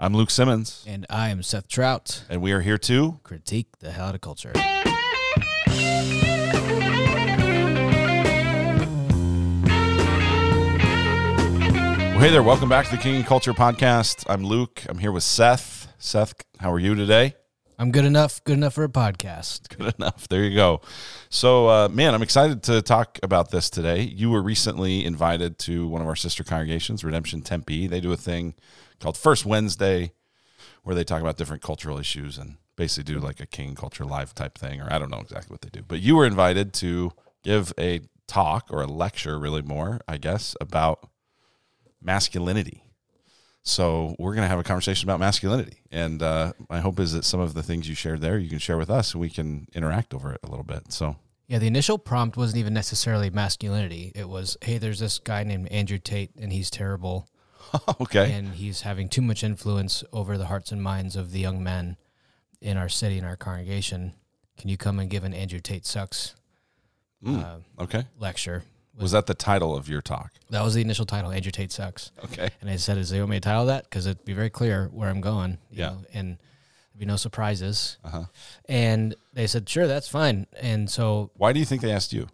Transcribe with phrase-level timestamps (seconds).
[0.00, 2.22] I'm Luke Simmons, And I am Seth Trout.
[2.30, 3.18] and we are here to.
[3.24, 4.52] Critique the hell out of culture.
[12.10, 14.24] Well, hey there, welcome back to the King and Culture podcast.
[14.28, 14.82] I'm Luke.
[14.88, 15.86] I'm here with Seth.
[15.98, 17.34] Seth, how are you today?
[17.78, 19.68] I'm good enough, good enough for a podcast.
[19.78, 20.26] Good enough.
[20.26, 20.80] There you go.
[21.28, 24.00] So, uh, man, I'm excited to talk about this today.
[24.02, 27.86] You were recently invited to one of our sister congregations, Redemption Tempe.
[27.86, 28.54] They do a thing
[29.00, 30.12] called First Wednesday
[30.82, 34.34] where they talk about different cultural issues and basically do like a King Culture live
[34.34, 35.82] type thing, or I don't know exactly what they do.
[35.86, 37.12] But you were invited to
[37.42, 41.08] give a talk or a lecture, really more, I guess, about
[42.00, 42.84] masculinity.
[43.62, 47.24] So we're going to have a conversation about masculinity, and uh, my hope is that
[47.24, 49.66] some of the things you shared there you can share with us, and we can
[49.74, 50.90] interact over it a little bit.
[50.90, 51.16] So
[51.48, 54.12] Yeah, the initial prompt wasn't even necessarily masculinity.
[54.14, 57.28] It was, hey, there's this guy named Andrew Tate, and he's terrible,
[58.00, 61.62] okay, and he's having too much influence over the hearts and minds of the young
[61.62, 61.96] men
[62.60, 64.14] in our city, in our congregation.
[64.58, 66.34] Can you come and give an Andrew Tate sucks
[67.24, 68.04] Mm, uh, okay.
[68.18, 68.64] lecture?
[68.96, 70.32] Was that the title of your talk?
[70.50, 72.10] That was the initial title, Andrew Tate sucks.
[72.24, 72.48] Okay.
[72.60, 73.84] And I said, "Is they want me to title that?
[73.84, 75.90] Because it'd be very clear where I'm going, you Yeah.
[75.90, 76.28] know, and
[76.92, 78.24] there'd be no surprises." Uh huh.
[78.68, 82.28] And they said, "Sure, that's fine." And so, Why do you think they asked you?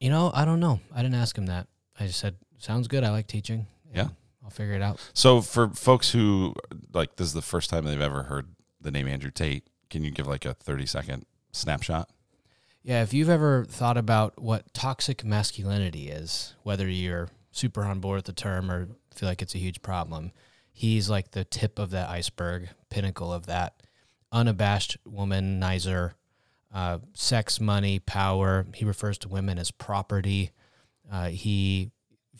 [0.00, 0.78] you know, I don't know.
[0.94, 1.66] I didn't ask him that.
[1.98, 3.02] I just said, "Sounds good.
[3.04, 4.08] I like teaching." and Yeah.
[4.48, 4.98] I'll figure it out.
[5.12, 6.54] So for folks who
[6.94, 8.46] like this is the first time they've ever heard
[8.80, 12.08] the name Andrew Tate, can you give like a thirty second snapshot?
[12.82, 18.16] Yeah, if you've ever thought about what toxic masculinity is, whether you're super on board
[18.16, 20.32] with the term or feel like it's a huge problem,
[20.72, 23.82] he's like the tip of that iceberg, pinnacle of that.
[24.32, 26.12] Unabashed womanizer,
[26.72, 28.64] uh, sex, money, power.
[28.74, 30.52] He refers to women as property.
[31.12, 31.90] Uh, he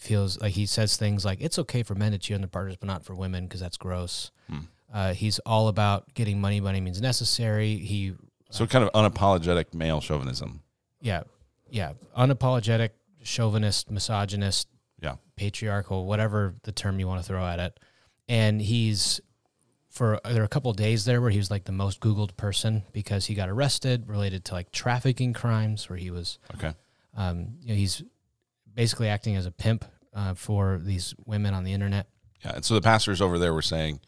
[0.01, 2.77] feels like he says things like, it's okay for men to cheat on their partners,
[2.79, 4.31] but not for women because that's gross.
[4.49, 4.59] Hmm.
[4.93, 7.77] Uh, he's all about getting money, money means necessary.
[7.77, 8.15] He
[8.51, 10.63] So kind of unapologetic male chauvinism.
[11.01, 11.23] yeah,
[11.71, 12.91] yeah, unapologetic,
[13.23, 14.69] chauvinist, misogynist,
[15.03, 15.17] Yeah.
[15.37, 17.79] patriarchal, whatever the term you want to throw at it.
[18.29, 19.21] And he's
[19.91, 22.37] for there were a couple of days there where he was like the most googled
[22.37, 26.73] person because he got arrested related to like trafficking crimes where he was Okay.
[27.17, 28.03] um, you know, he's
[28.79, 29.85] basically acting as a pimp
[30.15, 32.07] uh, for these women on the internet.
[32.45, 32.53] Yeah.
[32.55, 33.99] And so the pastors over there were saying,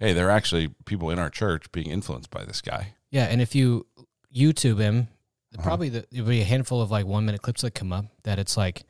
[0.00, 3.40] "Hey, there are actually people in our church being influenced by this guy." Yeah, and
[3.40, 3.86] if you
[4.34, 5.06] YouTube him,
[5.54, 5.62] Uh-huh.
[5.62, 8.38] probably the, there'll be a handful of like one minute clips that come up that
[8.40, 8.82] it's like,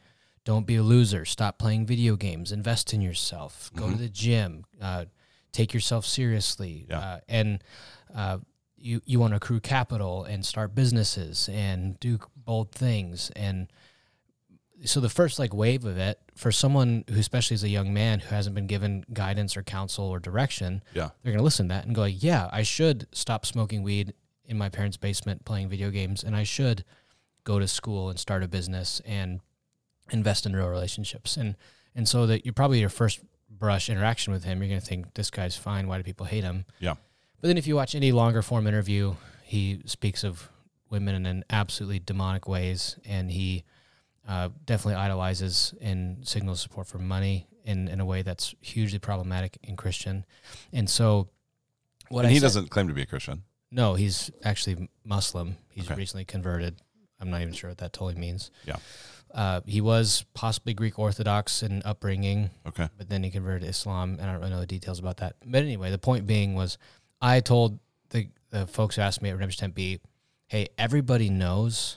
[0.44, 3.98] don't be a loser, stop playing video games, invest in yourself, go to Mhm.
[3.98, 5.04] the gym, uh,
[5.52, 6.98] take yourself seriously, Yeah.
[7.00, 7.62] uh, and
[8.14, 8.38] uh,
[8.76, 13.68] you you want to accrue capital and start businesses and do bold things and
[14.84, 18.18] so the first like wave of it for someone who especially as a young man
[18.20, 21.10] who hasn't been given guidance or counsel or direction Yeah.
[21.22, 24.14] they're going to listen to that and go like, yeah i should stop smoking weed
[24.44, 26.84] in my parents basement playing video games and i should
[27.44, 29.40] go to school and start a business and
[30.10, 31.56] invest in real relationships and
[31.94, 35.14] and so that you're probably your first brush interaction with him you're going to think
[35.14, 36.94] this guy's fine why do people hate him Yeah.
[37.40, 40.48] but then if you watch any longer form interview he speaks of
[40.90, 43.64] women in an absolutely demonic ways and he
[44.28, 49.58] uh, definitely idolizes and signals support for money in, in a way that's hugely problematic
[49.62, 50.24] in Christian.
[50.72, 51.28] And so,
[52.08, 53.42] what and he said- doesn't claim to be a Christian.
[53.70, 55.56] No, he's actually Muslim.
[55.70, 55.94] He's Okay.
[55.94, 56.76] recently converted.
[57.20, 58.50] I'm not even sure what that totally means.
[58.66, 58.76] Yeah.
[59.32, 62.88] Uh, he was possibly Greek Orthodox in upbringing, Okay.
[62.98, 65.36] but then he converted to Islam, and I don't really know the details about that.
[65.46, 66.76] But anyway, the point being was,
[67.20, 67.78] I told
[68.10, 69.98] the the folks who asked me at Redemption b
[70.48, 71.96] "Hey, everybody knows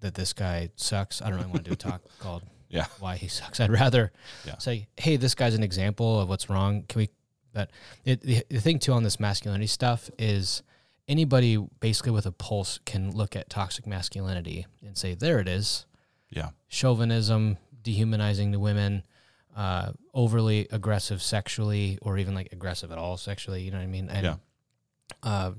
[0.00, 1.20] that this guy sucks.
[1.22, 2.86] I don't really want to do a talk called Yeah.
[2.98, 3.60] why he sucks.
[3.60, 4.12] I'd rather
[4.46, 4.58] Yeah.
[4.58, 6.84] say, hey, this guy's an example of what's wrong.
[6.88, 7.10] Can we?
[7.52, 7.70] But
[8.04, 10.62] it, the the thing too on this masculinity stuff is
[11.08, 15.84] anybody basically with a pulse can look at toxic masculinity and say, there it is
[16.30, 16.50] Yeah.
[16.68, 19.02] chauvinism, dehumanizing the women,
[19.56, 23.62] uh, overly aggressive sexually, or even like aggressive at all sexually.
[23.62, 24.08] You know what I mean?
[24.08, 24.36] And Yeah.
[25.24, 25.52] uh,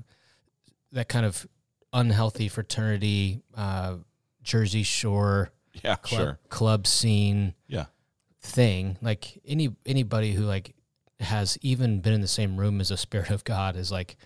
[0.92, 1.46] that kind of
[1.92, 3.96] unhealthy fraternity, uh,
[4.42, 5.50] Jersey Shore
[5.82, 5.96] Yeah.
[5.96, 6.38] club, Sure.
[6.48, 7.86] club scene Yeah.
[8.40, 8.98] thing.
[9.00, 10.74] Like any anybody who like
[11.20, 14.16] has even been in the same room as a spirit of God is like,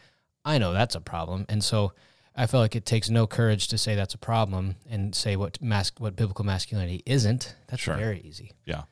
[0.44, 1.92] I know that's a problem, and so.
[2.38, 5.56] I feel like it takes no courage to say that's a problem and say what
[5.62, 7.54] mas- what biblical masculinity isn't.
[7.68, 7.96] That's Sure.
[7.96, 8.52] very easy.
[8.66, 8.82] Yeah.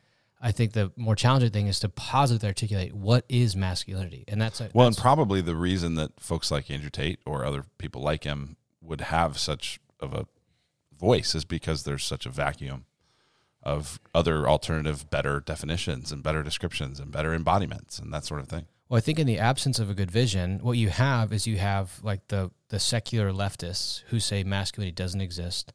[0.41, 4.59] I think the more challenging thing is to positively articulate what is masculinity, and that's
[4.61, 8.23] a, Well, and probably the reason that folks like Andrew Tate or other people like
[8.23, 10.25] him would have such of a
[10.99, 12.85] voice is because there's such a vacuum
[13.63, 18.47] of other alternative, better definitions and better descriptions and better embodiments and that sort of
[18.47, 18.65] thing.
[18.87, 21.57] Well, I think in the absence of a good vision, what you have is you
[21.57, 25.73] have like the the secular leftists who say masculinity doesn't exist.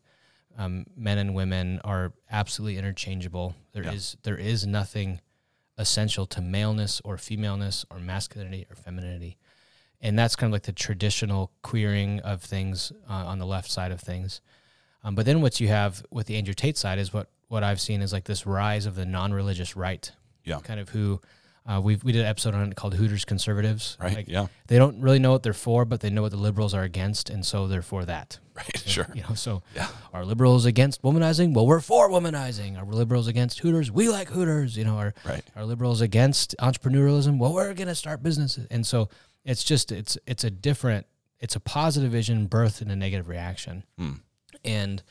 [0.56, 3.55] Um, men and women are absolutely interchangeable.
[3.73, 4.20] There is Yeah.
[4.23, 5.20] there is nothing
[5.76, 9.38] essential to maleness or femaleness or masculinity or femininity,
[10.00, 13.90] and that's kind of like the traditional queering of things uh, on the left side
[13.90, 14.40] of things.
[15.02, 17.81] Um, but then what you have with the Andrew Tate side is what what I've
[17.81, 20.11] seen is like this rise of the non-religious right,
[20.44, 20.61] Yeah.
[20.61, 21.20] kind of who
[21.67, 23.97] uh, we we did an episode on it called Hooters conservatives.
[24.00, 24.14] Right.
[24.17, 24.47] Like, yeah.
[24.69, 27.29] they don't really know what they're for, but they know what the liberals are against,
[27.29, 28.38] and so they're for that.
[28.61, 28.79] Right.
[28.85, 29.06] Sure.
[29.14, 29.88] You know, so Yeah.
[30.12, 31.55] are liberals against womanizing?
[31.55, 32.79] Well, we're for womanizing.
[32.79, 33.91] Are liberals against Hooters?
[33.91, 34.76] We like Hooters.
[34.76, 35.43] You know, are Right.
[35.56, 37.38] are liberals against entrepreneurialism?
[37.38, 39.08] Well, we're going to start businesses, and so
[39.44, 41.06] it's just it's it's a different
[41.41, 44.12] it's a positive vision birthed in a negative reaction, Hmm.
[44.65, 45.03] And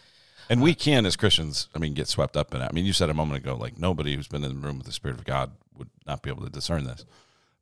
[0.50, 2.66] And we can, as Christians, I mean, get swept up in it.
[2.66, 4.88] I mean, you said a moment ago, like nobody who's been in the room with
[4.88, 7.06] the Spirit of God would not be able to discern this,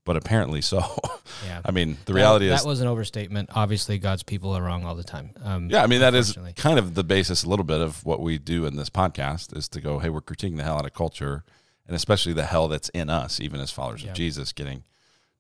[0.06, 0.80] but apparently so.
[1.46, 3.50] yeah, I mean, the reality that, is, that was an overstatement.
[3.54, 5.32] Obviously, God's people are wrong all the time.
[5.44, 8.22] Um, yeah, I mean, that is kind of the basis, a little bit of what
[8.22, 10.94] we do in this podcast is to go, hey, we're critiquing the hell out of
[10.94, 11.44] culture,
[11.86, 14.12] and especially the hell that's in us, even as followers Yeah.
[14.12, 14.84] of Jesus, getting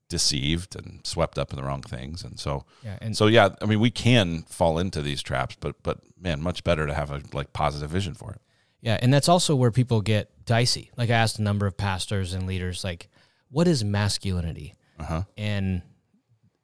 [0.09, 2.65] deceived and swept up in the wrong things, and so.
[2.83, 6.41] yeah, and So yeah, I mean, we can fall into these traps, but but man,
[6.41, 8.41] much better to have a like positive vision for it.
[8.81, 10.91] Yeah, and that's also where people get dicey.
[10.97, 13.09] Like I asked a number of pastors and leaders, like,
[13.49, 14.75] what is masculinity?
[14.99, 15.21] Uh huh.
[15.37, 15.81] And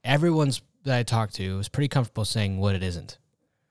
[0.03, 3.17] everyone's that I talked to was pretty comfortable saying what it isn't.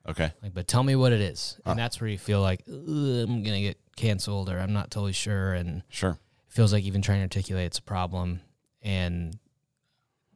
[0.07, 0.31] Okay.
[0.41, 1.59] Like, but tell me what it is.
[1.63, 1.71] Huh.
[1.71, 5.53] And that's where you feel like I'm gonna get canceled or I'm not totally sure,
[5.53, 6.11] and sure.
[6.11, 6.19] it Sure.
[6.49, 8.41] feels like even trying to articulate it's a problem.
[8.81, 9.37] And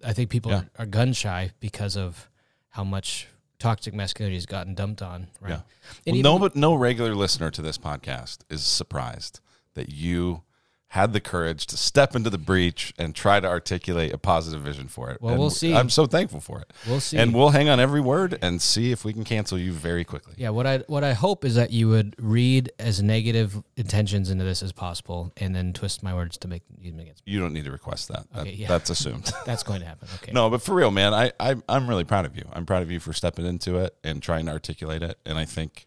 [0.03, 0.57] I think people Yeah.
[0.57, 2.29] are, are gun shy because of
[2.69, 3.27] how much
[3.59, 5.27] toxic masculinity has gotten dumped on.
[5.41, 5.59] Right.
[6.05, 6.13] Yeah.
[6.13, 9.39] Well, no, but no regular listener to this podcast is surprised
[9.73, 10.43] that you
[10.91, 14.87] had the courage to step into the breach and try to articulate a positive vision
[14.87, 15.21] for it.
[15.21, 15.75] Well, And we'll see.
[15.75, 17.17] I'm so thankful for it, we'll see.
[17.17, 20.35] and we'll hang on every word and see if we can cancel you very quickly.
[20.37, 24.45] Yeah, what I what I hope is that you would read as negative intentions into
[24.45, 27.33] this as possible, and then twist my words to make them against me.
[27.33, 28.25] You don't need to request that.
[28.33, 28.69] That- yeah.
[28.69, 29.29] That's assumed.
[29.45, 30.07] That's going to happen.
[30.15, 30.31] Okay.
[30.31, 32.45] no, but for real, man, I, I I'm really proud of you.
[32.53, 35.17] I'm proud of you for stepping into it and trying to articulate it.
[35.25, 35.85] And I think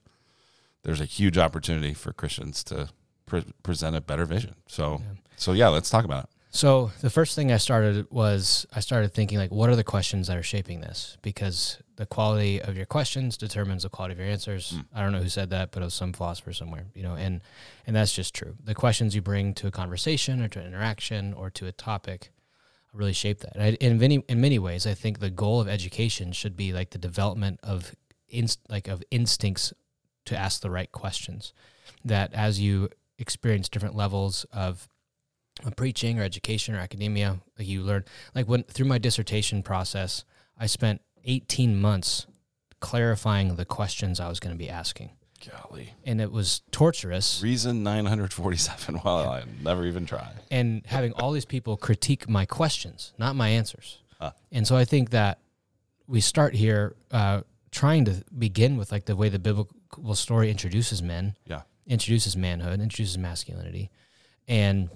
[0.82, 2.90] there's a huge opportunity for Christians to
[3.30, 4.54] pre- present a better vision.
[4.66, 5.06] So Yeah.
[5.36, 6.30] so yeah, let's talk about it.
[6.52, 10.26] So the first thing I started was I started thinking like, what are the questions
[10.26, 11.16] that are shaping this?
[11.22, 14.72] Because the quality of your questions determines the quality of your answers.
[14.72, 14.84] Mm.
[14.92, 17.40] I don't know who said that, but it was some philosopher somewhere, you know, and
[17.86, 18.56] and that's just true.
[18.64, 22.32] The questions you bring to a conversation or to an interaction or to a topic
[22.92, 23.54] really shape that.
[23.54, 26.72] And I, in many in many ways, I think the goal of education should be
[26.72, 27.94] like the development of
[28.28, 29.72] inst, like of instincts
[30.24, 31.52] to ask the right questions.
[32.04, 32.88] That as you
[33.20, 34.88] experience different levels of
[35.64, 40.24] of preaching or education or academia, like you learn, like when through my dissertation process,
[40.58, 42.26] I spent 18 months
[42.80, 45.10] clarifying the questions I was going to be asking.
[45.50, 45.94] Golly.
[46.04, 47.42] And it was torturous.
[47.42, 49.00] Reason 947.
[49.04, 50.28] Well, I never even try.
[50.50, 53.98] and having all these people critique my questions, not my answers.
[54.18, 54.32] Huh.
[54.52, 55.38] And so I think that
[56.06, 61.02] we start here uh, trying to begin with like the way the biblical story introduces
[61.02, 61.62] men, Yeah.
[61.86, 63.90] Introduces manhood, introduces masculinity,
[64.48, 64.90] and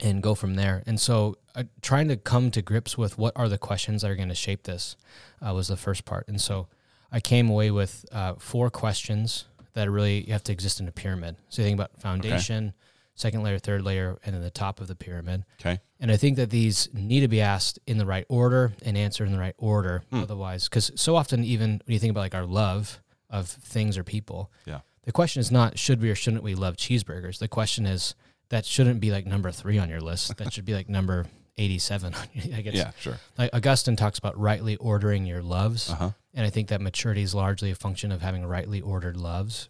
[0.00, 0.82] and go from there.
[0.86, 4.16] And so uh, trying to come to grips with what are the questions that are
[4.16, 4.96] going to shape this
[5.40, 6.26] uh, was the first part.
[6.26, 6.66] And so
[7.12, 9.44] I came away with uh, four questions
[9.74, 11.36] that really you have to exist in a pyramid.
[11.48, 12.72] So you think about foundation,
[13.14, 15.44] second layer, third layer, and then the top of the pyramid.
[15.60, 15.78] Okay.
[16.00, 19.26] And I think that these need to be asked in the right order and answered
[19.26, 20.02] in the right order.
[20.10, 20.20] Hmm.
[20.22, 24.02] Otherwise, because so often, even when you think about like our love of things or
[24.02, 24.80] people, Yeah.
[25.04, 27.38] The question is not should we or shouldn't we love cheeseburgers.
[27.38, 28.14] The question is
[28.50, 30.36] that shouldn't be like number three on your list.
[30.36, 32.14] that should be like number eighty-seven.
[32.14, 32.74] on your- I guess.
[32.74, 33.18] Yeah, sure.
[33.38, 35.90] Like Augustine talks about rightly ordering your loves.
[35.90, 36.10] Uh huh.
[36.34, 39.68] And I think that maturity is largely a function of having rightly ordered loves.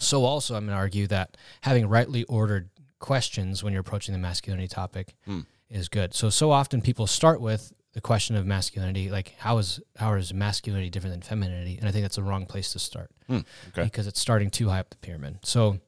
[0.00, 4.18] So, also, I'm going to argue that having rightly ordered questions when you're approaching the
[4.18, 5.40] masculinity topic Hmm.
[5.68, 6.14] is good.
[6.14, 10.32] So, so often people start with the question of masculinity, like how is how is
[10.34, 11.78] masculinity different than femininity?
[11.78, 13.40] And I think that's the wrong place to start Hmm.
[13.68, 13.84] Okay.
[13.84, 15.38] because it's starting too high up the pyramid.
[15.44, 15.78] So,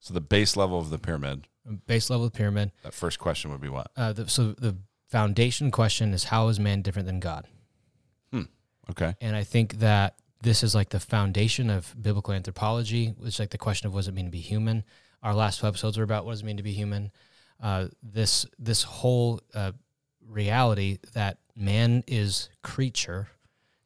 [0.00, 1.46] So the base level of the pyramid,
[1.86, 2.72] base level of the pyramid.
[2.82, 3.90] that first question would be what?
[3.96, 4.76] Uh, the, so the
[5.08, 7.46] foundation question is how is man different than God?
[8.32, 8.42] Hmm.
[8.90, 9.14] Okay.
[9.20, 13.14] And I think that this is like the foundation of biblical anthropology.
[13.22, 14.84] It's like the question of what does it mean to be human.
[15.22, 17.12] Our last two episodes were about what does it mean to be human.
[17.62, 19.72] Uh, this this whole uh,
[20.26, 23.28] reality that man is creature,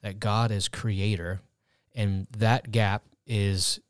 [0.02, 1.40] that God is creator,
[1.94, 3.80] and that gap is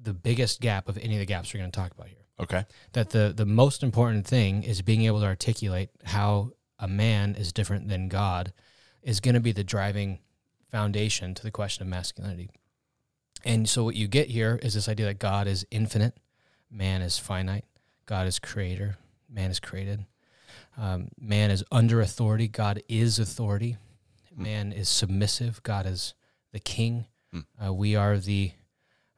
[0.00, 2.64] the biggest gap of any of the gaps we're going to talk about here Okay.
[2.92, 7.52] that the the most important thing is being able to articulate how a man is
[7.52, 8.52] different than God
[9.02, 10.18] is going to be the driving
[10.70, 12.50] foundation to the question of masculinity.
[13.44, 16.18] And so what you get here is this idea that God is infinite,
[16.70, 17.66] man is finite,
[18.06, 18.96] God is creator,
[19.30, 20.04] man is created.
[20.76, 23.76] Um, man is under authority, God is authority.
[24.36, 26.14] Man is submissive, God is
[26.52, 27.06] the king.
[27.32, 27.44] Mm.
[27.64, 28.52] Uh, we are the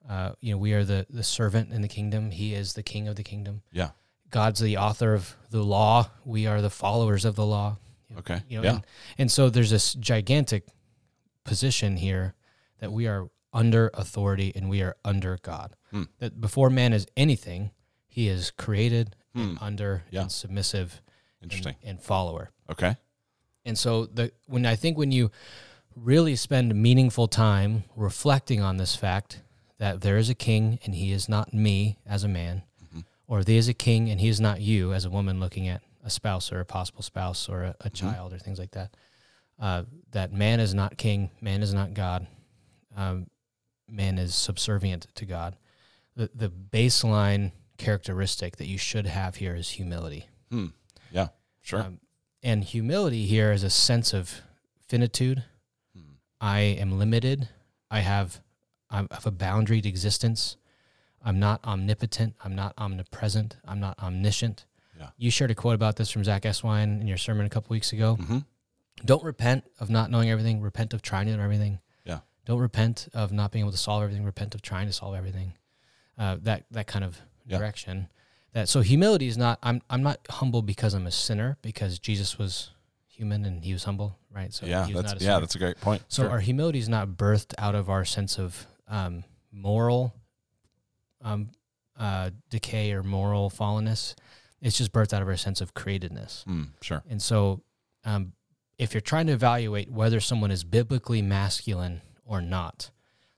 [0.08, 2.30] uh, you know, we are the the servant in the kingdom.
[2.30, 3.62] He is the king of the kingdom.
[3.72, 3.90] Yeah.
[4.30, 6.10] God's the author of the law.
[6.24, 7.78] We are the followers of the law.
[8.18, 8.42] Okay.
[8.48, 8.70] You know, yeah.
[8.74, 8.86] and,
[9.18, 10.66] and so there's this gigantic
[11.44, 12.34] position here
[12.78, 15.74] that we are under authority and we are under God.
[15.90, 16.04] Hmm.
[16.18, 17.70] That before man is anything,
[18.08, 19.56] he is created Hmm.
[19.60, 20.22] under Yeah.
[20.22, 21.02] and submissive
[21.52, 21.76] Interesting.
[21.82, 22.50] and follower.
[22.70, 22.96] Okay.
[23.64, 25.30] And so the when I think when you
[25.94, 29.42] really spend meaningful time reflecting on this fact
[29.78, 32.62] that there is a king and he is not me as a man,
[32.94, 33.04] Mhm.
[33.26, 35.82] or there is a king and he is not you as a woman looking at
[36.04, 38.94] a spouse or a possible spouse or a, a child or things like that.
[39.58, 42.26] Uh, that man is not king, man is not God,
[42.94, 43.26] um,
[43.88, 45.56] man is subservient to God.
[46.14, 50.26] The the baseline characteristic that you should have here is humility.
[50.50, 50.68] Hmm.
[51.10, 51.28] Yeah.
[51.62, 51.80] Sure.
[51.82, 52.00] Um,
[52.42, 54.42] and humility here is a sense of
[54.86, 55.44] finitude.
[55.94, 56.00] Hmm.
[56.40, 57.48] I am limited.
[57.90, 58.40] I have
[58.90, 60.56] I have a boundaried existence.
[61.24, 62.34] I'm not omnipotent.
[62.44, 63.56] I'm not omnipresent.
[63.64, 64.64] I'm not omniscient.
[64.98, 65.08] Yeah.
[65.18, 67.92] You shared a quote about this from Zack Eswine in your sermon a couple weeks
[67.92, 68.14] ago.
[68.14, 68.38] hmm
[69.04, 70.60] Don't repent of not knowing everything.
[70.60, 71.80] Repent of trying to know everything.
[72.04, 72.20] Yeah.
[72.44, 74.24] Don't repent of not being able to solve everything.
[74.24, 75.54] Repent of trying to solve everything.
[76.16, 77.58] Uh, that that kind of Yeah.
[77.58, 78.08] direction.
[78.56, 79.58] That so humility is not.
[79.62, 82.70] I'm I'm not humble because I'm a sinner because Jesus was
[83.06, 84.50] human and he was humble, right?
[84.50, 84.86] So yeah.
[84.90, 85.18] That's not a yeah.
[85.18, 85.40] sinner.
[85.40, 86.02] That's a great point.
[86.08, 86.30] So Sure.
[86.30, 90.14] our humility is not birthed out of our sense of um, moral
[91.20, 91.50] um,
[91.98, 94.14] uh, decay or moral fallenness.
[94.62, 96.44] It's just birthed out of our sense of createdness.
[96.44, 96.62] Hmm.
[96.80, 97.02] Sure.
[97.10, 97.60] And so,
[98.06, 98.32] um,
[98.78, 102.90] if you're trying to evaluate whether someone is biblically masculine or not,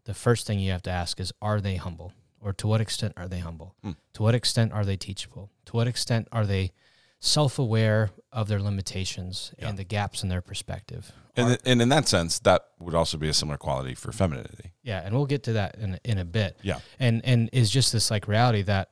[0.04, 2.12] the first thing you have to ask is Are they humble?
[2.40, 3.74] Or to what extent are they humble?
[3.82, 3.92] Hmm.
[4.14, 5.50] To what extent are they teachable?
[5.66, 6.72] To what extent are they
[7.20, 9.68] self aware of their limitations Yeah.
[9.68, 11.10] and the gaps in their perspective?
[11.36, 14.72] And, Are- and in that sense, that would also be a similar quality for femininity.
[14.82, 16.58] yeah, and we'll get to that in, in a bit.
[16.62, 16.78] Yeah.
[17.00, 18.90] And and is just this like reality that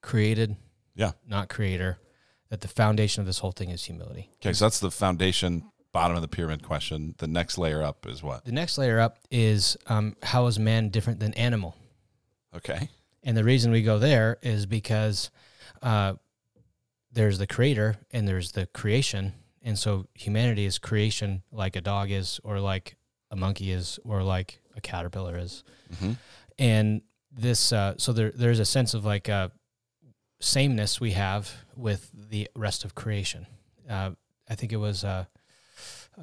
[0.00, 0.56] created,
[0.94, 1.12] Yeah.
[1.26, 1.98] not creator,
[2.50, 4.30] that the foundation of this whole thing is humility.
[4.36, 7.14] Okay, so that's the foundation, bottom of the pyramid question.
[7.18, 8.44] The next layer up is what?
[8.44, 11.76] The next layer up is um, how is man different than animal?
[12.54, 12.88] Okay.
[13.22, 15.30] And the reason we go there is because
[15.82, 16.14] uh,
[17.12, 19.32] there's the creator and there's the creation.
[19.62, 22.96] And so humanity is creation like a dog is, or like
[23.30, 25.62] a monkey is, or like a caterpillar is.
[26.00, 26.12] hmm
[26.58, 29.48] And this, uh, so there, there's a sense of like uh,
[30.40, 33.46] sameness we have with the rest of creation.
[33.88, 34.10] Uh,
[34.48, 35.24] I think it was uh,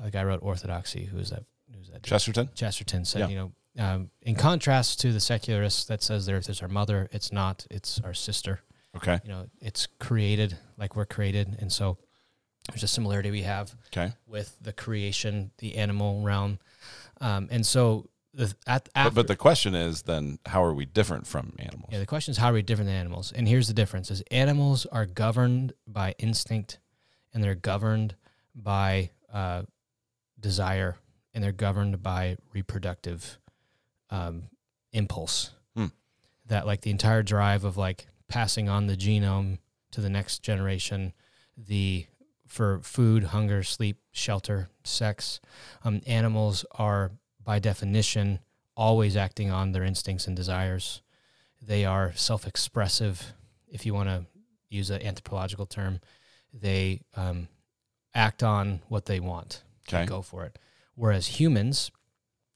[0.04, 1.06] a guy wrote Orthodoxy.
[1.06, 1.44] Who was that?
[1.72, 2.02] Who was that?
[2.02, 2.10] dude?
[2.10, 2.50] Chesterton?
[2.54, 3.28] Chesterton said, Yeah.
[3.30, 7.08] you know, um, in contrast to the secularist that says the earth is our mother,
[7.12, 8.60] it's not, it's our sister.
[8.98, 9.20] Okay.
[9.24, 11.58] You know, it's created like we're created.
[11.60, 11.98] And so
[12.70, 14.12] there's a similarity we have Okay.
[14.28, 16.60] with the creation, the animal realm.
[17.22, 20.86] Um, and so the, at, after, But, but the question is then, how are we
[20.86, 21.90] different from animals?
[21.92, 23.32] yeah, the question is how are we different than animals?
[23.36, 26.80] And here's the difference is animals are governed by instinct
[27.34, 28.16] and they're governed
[28.56, 29.64] by uh,
[30.40, 30.98] desire
[31.34, 33.38] and they're governed by reproductive
[34.10, 34.44] um,
[34.92, 35.52] impulse.
[35.76, 35.88] Hmm.
[36.48, 39.60] That like the entire drive of like passing on the genome
[39.92, 41.14] to the next generation,
[41.58, 42.06] the
[42.48, 45.40] for food, hunger, sleep, shelter, sex,
[45.84, 47.12] um, animals are
[47.44, 48.40] by definition
[48.76, 51.02] always acting on their instincts and desires.
[51.62, 53.34] They are self-expressive,
[53.68, 54.26] if you want to
[54.70, 56.00] use an anthropological term.
[56.54, 57.50] They um,
[58.16, 60.06] act on what they want Okay.
[60.06, 60.58] go for it.
[60.96, 61.92] Whereas humans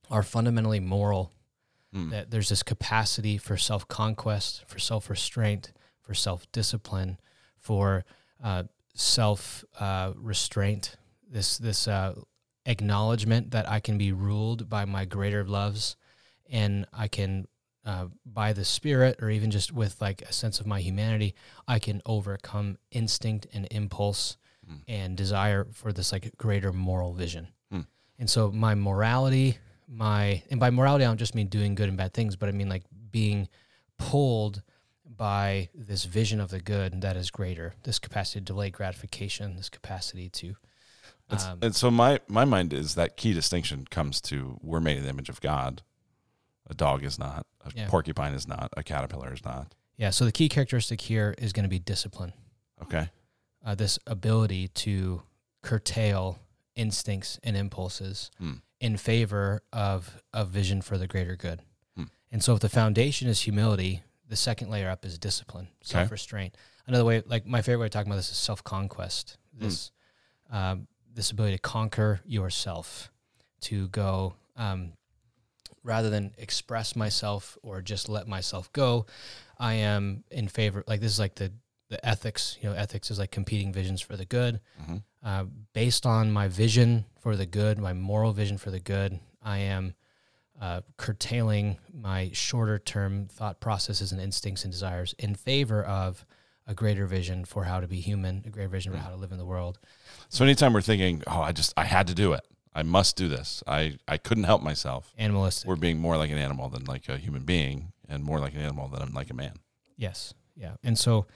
[0.10, 1.32] are fundamentally moral,
[1.94, 2.10] Hmm.
[2.10, 5.72] that there's this capacity for self conquest, for self restraint,
[6.02, 7.20] for self discipline,
[7.60, 8.04] for
[8.44, 8.64] uh,
[8.96, 10.96] self uh, restraint,
[11.30, 12.16] this, this uh,
[12.66, 15.96] acknowledgement that I can be ruled by my greater loves
[16.50, 17.48] and I can.
[17.86, 21.36] Uh, by the spirit, or even just with like a sense of my humanity,
[21.68, 24.76] I can overcome instinct and impulse Hmm.
[24.88, 27.50] and desire for this like greater moral vision.
[27.70, 27.82] Hmm.
[28.18, 29.58] And so my morality,
[29.96, 32.52] my and by morality I don't just mean doing good and bad things, but I
[32.52, 33.48] mean like being
[33.98, 34.62] pulled
[35.06, 39.70] by this vision of the good that is greater, this capacity to delay gratification, this
[39.70, 40.56] capacity to
[41.30, 45.04] um, and so my my mind is that key distinction comes to we're made in
[45.04, 45.82] the image of God.
[46.70, 47.46] A dog is not.
[47.66, 47.88] A Yeah.
[47.88, 48.70] porcupine is not.
[48.78, 49.74] A caterpillar is not.
[49.98, 50.10] yeah.
[50.12, 52.34] So the key characteristic here is going to be discipline.
[52.82, 53.10] Okay.
[53.66, 55.24] uh, this ability to
[55.62, 56.38] curtail
[56.76, 58.56] instincts and impulses Hmm.
[58.84, 61.62] In favor of a vision for the greater good.
[61.96, 62.04] Hmm.
[62.34, 66.58] And so, if the foundation is humility, the second layer up is discipline, self restraint.
[66.86, 69.38] Another way, like my favorite way of talking about this is self conquest.
[69.58, 69.64] Hmm.
[69.64, 69.92] This
[70.52, 73.10] um, this ability to conquer yourself,
[73.62, 74.92] to go um,
[75.82, 79.06] rather than express myself or just let myself go.
[79.58, 80.84] I am in favor.
[80.88, 81.54] Like this is like the
[81.90, 82.58] the ethics.
[82.62, 84.60] You know, ethics is like competing visions for the good.
[84.82, 85.04] Mhm.
[85.24, 89.60] Uh, based on my vision for the good, my moral vision for the good, I
[89.60, 89.94] am
[90.60, 96.26] uh, curtailing my shorter term thought processes and instincts and desires in favor of
[96.68, 99.32] a greater vision for how to be human, a greater vision for how to live
[99.32, 99.80] in the world.
[100.30, 102.42] So anytime we're thinking, oh, I just I had to do it.
[102.74, 103.64] I must do this.
[103.68, 105.14] I I couldn't help myself.
[105.18, 105.68] Animalistic.
[105.68, 108.62] We're being more like an animal than like a human being, and more like an
[108.62, 109.54] animal than like a man.
[109.98, 110.34] Yes.
[110.56, 110.76] Yeah.
[110.84, 111.28] And so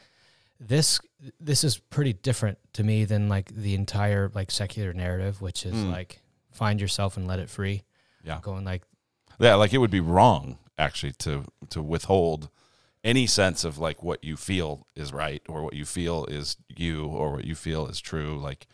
[0.60, 1.00] this
[1.40, 5.74] this is pretty different to me than like the entire like secular narrative, which is
[5.76, 5.92] Mm.
[5.92, 6.22] like
[6.52, 7.84] find yourself and let it free.
[8.24, 8.40] Yeah.
[8.42, 8.84] Going like
[9.40, 12.50] Yeah, like it would be wrong actually to to withhold
[13.04, 17.06] any sense of like what you feel is right or what you feel is you
[17.06, 18.38] or what you feel is true.
[18.40, 18.68] Like,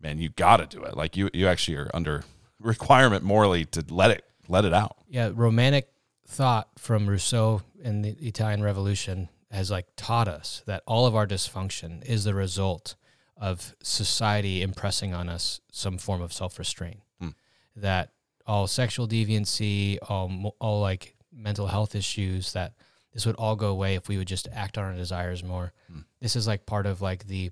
[0.00, 0.96] man, you got to do it.
[0.96, 2.24] Like you you actually are under
[2.60, 4.96] requirement morally to let it let it out.
[5.08, 5.88] yeah, romantic
[6.26, 11.26] thought from Rousseau in the Italian Revolution has like taught us that all of our
[11.26, 12.96] dysfunction is the result
[13.36, 17.00] of society impressing on us some form of self-restraint.
[17.20, 17.28] Hmm.
[17.76, 18.10] That
[18.46, 22.74] all sexual deviancy, all all like mental health issues that
[23.12, 25.72] this would all go away if we would just act on our desires more.
[25.90, 26.00] Hmm.
[26.20, 27.50] This is like part of like the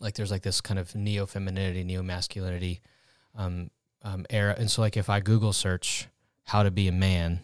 [0.00, 2.80] like there's like this kind of neo femininity, neo masculinity
[3.34, 3.70] um,
[4.02, 4.54] um, era.
[4.56, 6.08] And so like if I Google search
[6.44, 7.40] how to be a man,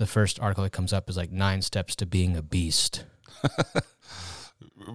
[0.00, 3.04] the first article that comes up is like nine steps to being a beast.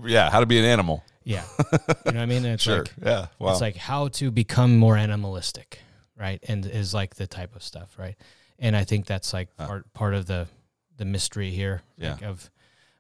[0.04, 1.04] Yeah, how to be an animal.
[1.24, 1.44] Yeah.
[1.72, 2.44] you know what I mean?
[2.44, 2.80] And it's sure.
[2.80, 3.28] like yeah.
[3.40, 3.52] Wow.
[3.52, 5.80] it's like how to become more animalistic,
[6.20, 6.40] right?
[6.48, 8.16] And is like the type of stuff, right?
[8.60, 9.68] And I think that's like Huh.
[9.68, 10.48] part part of the
[10.98, 11.82] the mystery here.
[11.98, 12.14] Yeah.
[12.14, 12.50] Like of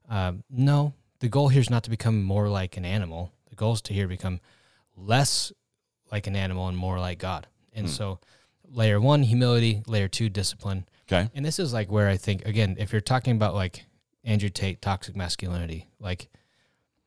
[0.09, 3.31] um, no, the goal here is not to become more like an animal.
[3.49, 4.39] The goal is to here become
[4.95, 5.51] less
[6.11, 7.47] like an animal and more like God.
[7.73, 7.91] And Hmm.
[7.91, 8.19] so
[8.63, 10.85] layer one, humility, layer two, discipline.
[11.07, 11.29] Okay.
[11.33, 13.85] And this is like where I think again, if you're talking about like
[14.23, 16.29] Andrew Tate, toxic masculinity, like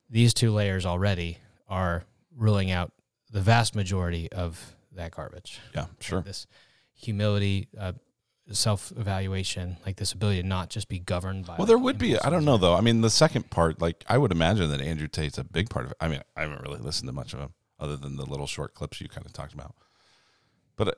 [0.08, 2.04] these two layers already are
[2.36, 2.92] ruling out
[3.30, 5.60] the vast majority of that garbage.
[5.74, 5.82] Yeah.
[5.82, 6.20] Like Sure.
[6.22, 6.46] this
[6.94, 7.92] humility, uh,
[8.52, 11.56] self evaluation, like this ability to not just be governed by.
[11.58, 12.18] Well, there like, would be.
[12.18, 12.74] I don't know though.
[12.74, 15.84] I mean, the second part, like I would imagine that Andrew Tate's a big part
[15.84, 15.96] of it.
[16.00, 18.74] I mean, I haven't really listened to much of him other than the little short
[18.74, 19.74] clips you kind of talked about.
[20.76, 20.92] But uh,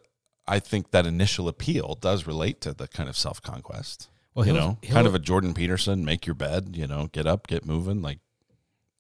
[0.50, 4.08] I think that initial appeal does relate to the kind of self conquest.
[4.34, 6.70] Well, you know, kind of a Jordan Peterson, make your bed.
[6.74, 8.18] You know, get up, get moving, like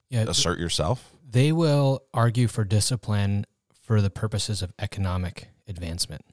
[0.08, 1.12] yeah, assert yourself.
[1.28, 3.46] they will argue for discipline
[3.82, 6.24] for the purposes of economic advancement.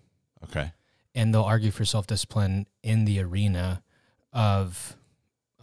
[0.43, 0.71] Okay.
[1.15, 3.81] and they'll argue for self discipline in the arena
[4.31, 4.95] of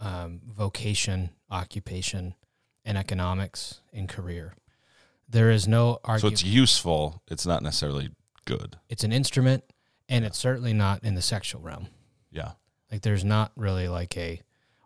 [0.01, 2.35] um, vocation, occupation,
[2.83, 4.53] and economics and career.
[5.29, 6.39] There is no argument.
[6.39, 7.21] So it's useful.
[7.29, 8.09] It's not necessarily
[8.45, 8.77] good.
[8.89, 9.63] it's an instrument,
[10.09, 11.87] and it's certainly not in the sexual realm.
[12.31, 12.51] Yeah.
[12.91, 14.41] Like there's not really like a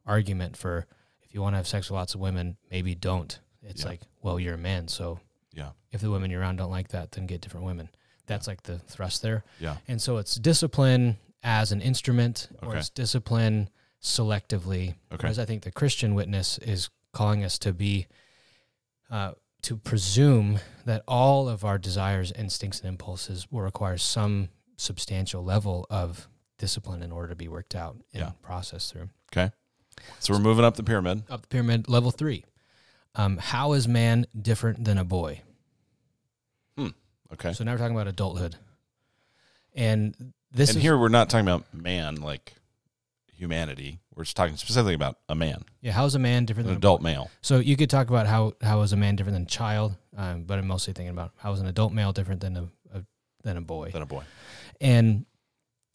[0.06, 0.86] argument for
[1.22, 3.40] if you want to have sex with lots of women, maybe don't.
[3.62, 3.90] It's Yeah.
[3.90, 5.20] like, well, you're a man, so
[5.54, 5.72] Yeah.
[5.92, 7.90] if the women you're around don't like that, then get different women.
[8.26, 9.44] That's like the thrust there.
[9.60, 9.78] Yeah.
[9.88, 13.70] And so it's discipline as an instrument, or it's discipline
[14.02, 14.90] selectively.
[15.12, 15.18] Okay.
[15.24, 18.08] Whereas I think the Christian witness is calling us to be,
[19.10, 25.44] uh, to presume that all of our desires, instincts, and impulses will require some substantial
[25.44, 28.32] level of discipline in order to be worked out and Yeah.
[28.42, 29.10] processed through.
[29.34, 29.52] Okay.
[30.20, 31.24] So we're moving up the pyramid.
[31.30, 32.46] Up the pyramid, level three.
[33.16, 35.42] Um, how is man different than a boy?
[36.78, 36.90] Hmm.
[37.34, 37.54] Okay.
[37.54, 38.56] So now we're talking about adulthood.
[39.74, 42.54] And this and is here we're not talking about man like
[43.40, 44.00] humanity.
[44.16, 46.78] We're just talking specifically about a man, yeah, how is a man different an than
[46.78, 47.32] a adult male.
[47.42, 50.44] So you could talk about how how is a man different than a child, um,
[50.44, 53.04] but I'm mostly thinking about how is an adult male different than a, a
[53.44, 53.92] than a boy.
[53.92, 54.24] than a boy.
[54.82, 55.26] And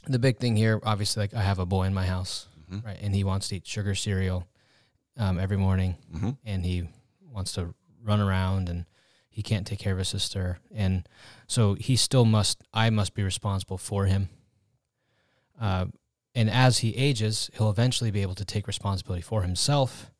[0.06, 2.84] the big thing here, obviously, like I have a boy in my house, Mhm.
[2.84, 4.46] right, and he wants to eat sugar cereal
[5.18, 6.30] um, every morning, Mm-hmm.
[6.44, 6.88] and he
[7.30, 8.86] wants to run around, and
[9.28, 11.06] he can't take care of his sister, and
[11.46, 12.62] so he still must.
[12.72, 14.28] I must be responsible for him.
[15.60, 15.86] Uh,
[16.34, 20.10] and as he ages, he'll eventually be able to take responsibility for himself.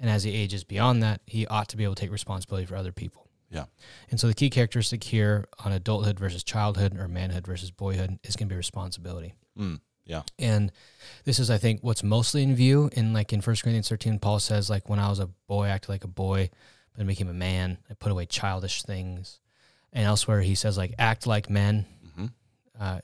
[0.00, 2.76] And as he ages beyond that, he ought to be able to take responsibility for
[2.76, 3.26] other people.
[3.50, 3.64] Yeah.
[4.10, 8.36] And so the key characteristic here on adulthood versus childhood or manhood versus boyhood is
[8.36, 9.34] going to be responsibility.
[9.58, 9.80] Mm.
[10.04, 10.22] Yeah.
[10.38, 10.70] And
[11.24, 14.38] this is, I think, what's mostly in view in like in 1 Corinthians 13, Paul
[14.38, 16.50] says, like, when I was a boy, I acted like a boy,
[16.98, 17.78] and became a man.
[17.88, 19.40] I put away childish things.
[19.92, 21.86] And elsewhere, he says like act like men.
[22.06, 22.26] Mm-hmm.
[22.78, 23.00] Uh,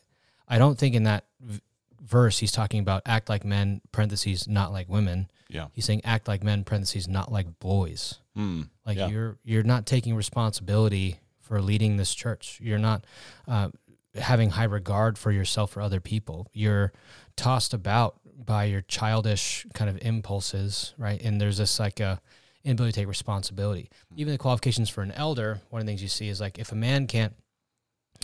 [0.48, 1.60] I don't think in that v-
[2.04, 5.28] verse he's talking about act like men parentheses not like women.
[5.48, 5.66] Yeah.
[5.72, 8.16] He's saying act like men parentheses not like boys.
[8.36, 8.68] Mm.
[8.84, 9.08] Like Yeah.
[9.08, 12.58] you're you're not taking responsibility for leading this church.
[12.62, 13.04] You're not
[13.46, 13.68] uh,
[14.14, 16.46] having high regard for yourself or other people.
[16.52, 16.92] You're
[17.36, 21.20] tossed about by your childish kind of impulses, right?
[21.22, 22.20] And there's this like a
[22.64, 23.90] inability to take responsibility.
[24.16, 26.72] Even the qualifications for an elder, one of the things you see is like if
[26.72, 27.34] a man can't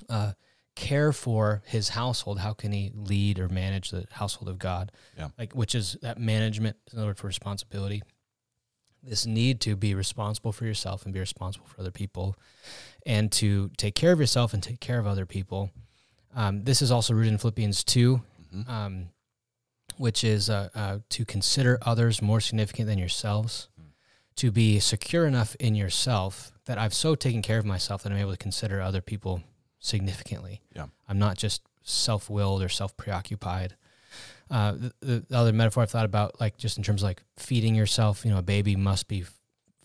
[0.09, 0.33] uh,
[0.81, 4.91] care for his household, how can he lead or manage the household of God?
[5.17, 5.29] Yeah.
[5.39, 8.03] Like which is that management is another word for responsibility
[9.03, 12.37] this need to be responsible for yourself and be responsible for other people
[13.07, 15.71] and to take care of yourself and take care of other people.
[16.35, 18.21] Um, this is also rooted in Philippians 2,
[18.53, 18.69] Mhm.
[18.69, 19.09] um,
[19.97, 23.69] which is uh, uh, to consider others more significant than yourselves,
[24.37, 28.19] to be secure enough in yourself that I've so taken care of myself that I'm
[28.19, 29.43] able to consider other people
[29.81, 30.61] significantly.
[30.75, 30.87] Yeah.
[31.09, 33.75] I'm not just self willed or self preoccupied.
[34.51, 37.23] Uh, the, the the other metaphor I've thought about, like just in terms of like
[37.37, 39.25] feeding yourself, you know, a baby must be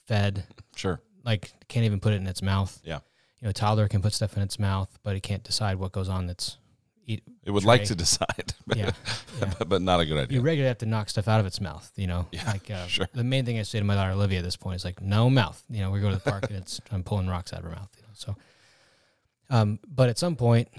[0.08, 0.44] fed,
[0.76, 1.00] Sure.
[1.24, 2.80] like can't even put it in its mouth.
[2.84, 3.00] Yeah.
[3.40, 5.92] You know, a toddler can put stuff in its mouth, but it can't decide what
[5.92, 6.58] goes on its
[7.06, 7.22] eat.
[7.44, 8.92] It would like to decide, but, Yeah.
[9.40, 9.54] yeah.
[9.60, 10.38] but, but not a good idea.
[10.38, 12.26] You regularly have to knock stuff out of its mouth, you know.
[12.32, 13.08] Yeah, like uh, sure.
[13.14, 15.30] the main thing I say to my daughter Olivia at this point is like, no
[15.30, 15.64] mouth.
[15.70, 17.72] You know, we go to the park and it's I'm pulling rocks out of her
[17.72, 17.90] mouth.
[17.98, 18.36] You know, so.
[19.50, 20.70] Um, but at some point,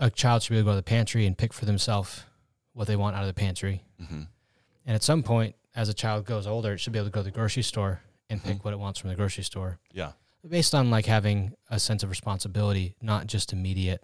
[0.00, 2.24] a child should be able to go to the pantry and pick for themselves
[2.72, 3.82] what they want out of the pantry.
[3.98, 4.22] hmm
[4.86, 7.20] And at some point, as a child goes older, it should be able to go
[7.20, 8.64] to the grocery store and pick Mhm.
[8.64, 10.12] what it wants from the grocery store, Yeah.
[10.48, 14.02] based on like having a sense of responsibility, not just immediate.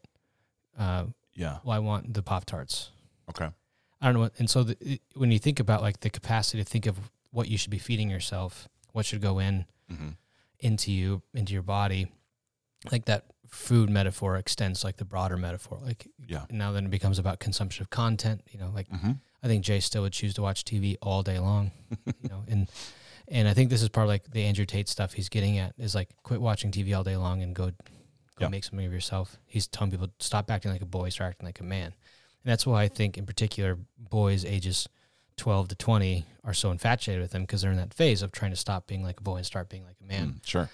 [0.78, 1.58] Uh, Yeah.
[1.64, 2.90] well, I want the Pop Tarts.
[3.30, 3.48] Okay.
[4.00, 4.20] I don't know.
[4.20, 7.48] What, and so the, when you think about like the capacity to think of what
[7.48, 10.10] you should be feeding yourself, what should go in hmm
[10.60, 12.10] into you, into your body,
[12.92, 15.78] like that food metaphor extends like the broader metaphor.
[15.82, 16.44] Like Yeah.
[16.50, 18.42] now then it becomes about consumption of content.
[18.50, 21.38] You know, like hmm I think Jay still would choose to watch TV all day
[21.38, 21.70] long.
[22.06, 22.68] you know, and
[23.28, 25.74] and I think this is part of like the Andrew Tate stuff he's getting at
[25.78, 27.74] is like quit watching TV all day long and go go
[28.40, 28.48] Yeah.
[28.48, 29.38] make something of yourself.
[29.46, 31.86] He's telling people stop acting like a boy, start acting like a man.
[31.86, 34.88] And that's why I think in particular boys ages
[35.36, 38.50] 12 to 20 are so infatuated with him because they're in that phase of trying
[38.52, 40.28] to stop being like a boy and start being like a man.
[40.40, 40.70] Mm, sure.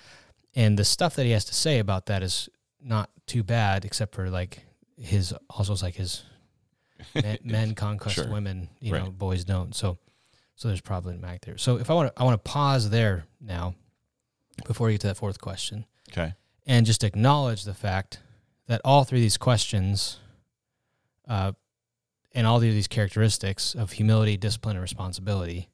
[0.55, 2.49] And the stuff that he has to say about that is
[2.83, 4.65] not too bad except for like
[4.97, 6.25] his also like his
[7.15, 8.29] men, men conquest Sure.
[8.29, 9.75] women, you know, boys don't.
[9.75, 9.99] So,
[10.57, 11.59] so there's probably problematic there.
[11.59, 13.75] So if I want to, I want to pause there now
[14.67, 16.35] before we get to that fourth question Okay.
[16.67, 18.19] and just acknowledge the fact
[18.67, 20.19] that all three of these questions,
[21.29, 21.53] uh,
[22.33, 25.69] and all three of these characteristics of humility, discipline, and responsibility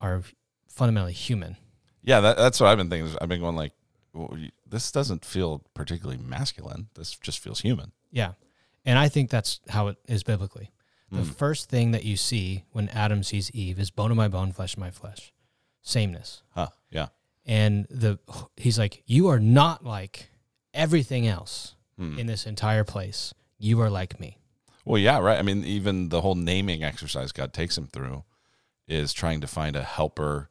[0.00, 0.22] are
[0.68, 1.56] fundamentally human.
[2.02, 3.16] Yeah, that, that's what I've been thinking.
[3.20, 3.72] I've been going like,
[4.12, 6.88] well, this doesn't feel particularly masculine.
[6.94, 7.92] This just feels human.
[8.10, 8.32] Yeah.
[8.84, 10.70] And I think that's how it is biblically.
[11.10, 11.34] The Mm.
[11.34, 14.74] first thing that you see when Adam sees Eve is bone of my bone, flesh
[14.74, 15.32] of my flesh.
[15.82, 16.42] Sameness.
[16.50, 16.68] Huh.
[16.90, 17.08] Yeah.
[17.44, 18.18] And the
[18.56, 20.30] he's like, You are not like
[20.72, 22.18] everything else Hmm.
[22.18, 23.34] in this entire place.
[23.58, 24.38] You are like me.
[24.84, 25.38] Well, yeah, right.
[25.38, 28.24] I mean, even the whole naming exercise God takes him through
[28.88, 30.48] is trying to find a helper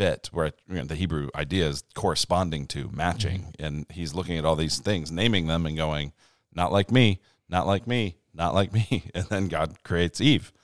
[0.00, 3.52] fit where you know, the Hebrew idea is corresponding to, matching.
[3.58, 6.14] And he's looking at all these things, naming them and going,
[6.54, 9.04] not like me, not like me, not like me.
[9.14, 10.54] And then God creates Eve.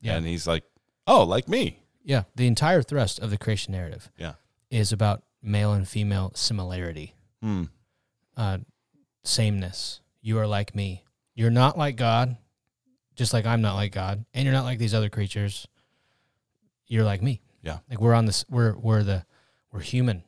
[0.00, 0.16] Yeah.
[0.16, 0.64] And he's like,
[1.06, 1.84] oh, like me.
[2.02, 2.24] Yeah.
[2.34, 4.32] The entire thrust of the creation narrative Yeah.
[4.70, 7.64] is about male and female similarity, Hmm.
[8.36, 8.58] uh,
[9.22, 10.00] sameness.
[10.20, 11.04] You are like me.
[11.36, 12.36] You're not like God,
[13.14, 15.68] just like I'm not like God, and you're not like these other creatures.
[16.88, 17.40] You're like me.
[17.62, 17.78] Yeah.
[17.88, 18.44] Like we're on this.
[18.48, 19.24] We're we're the
[19.72, 20.24] we're human.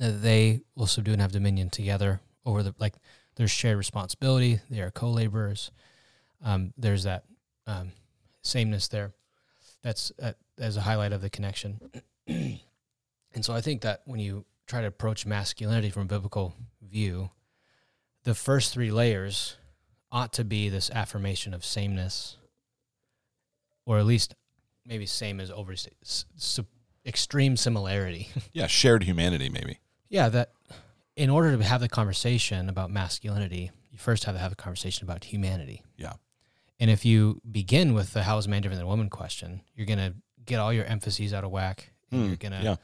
[0.00, 2.94] Uh, They will subdue and have dominion together over the like.
[3.36, 4.60] There's shared responsibility.
[4.68, 5.70] They are co-laborers.
[6.44, 7.24] Um, there's that
[7.66, 7.92] um,
[8.42, 9.12] sameness there.
[9.82, 11.80] That's uh, as a highlight of the connection.
[12.26, 12.60] and
[13.40, 17.30] so I think that when you try to approach masculinity from a biblical view,
[18.24, 19.56] the first three layers
[20.10, 22.36] ought to be this affirmation of sameness,
[23.86, 24.34] or at least
[24.86, 25.74] maybe same as over
[27.06, 28.28] extreme similarity.
[28.52, 28.66] Yeah.
[28.66, 29.78] Shared humanity, maybe.
[30.08, 30.52] yeah, that
[31.16, 35.04] in order to have the conversation about masculinity, you first have to have a conversation
[35.04, 35.82] about humanity.
[35.96, 36.14] Yeah.
[36.80, 40.14] And if you begin with the how is man different than woman question, you're gonna
[40.44, 41.92] get all your emphases out of whack.
[42.10, 42.76] And Hmm, you're gonna yeah.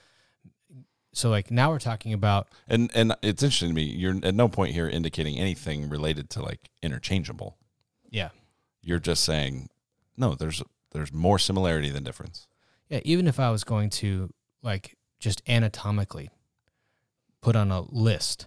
[1.13, 3.83] so like now we're talking about And and it's interesting to me.
[3.85, 7.57] You're at no point here indicating anything related to like interchangeable.
[8.11, 8.31] yeah.
[8.81, 9.69] You're just saying,
[10.17, 12.47] no, there's there's more similarity than difference.
[12.89, 16.31] Yeah, even if I was going to like just anatomically
[17.41, 18.47] put on a list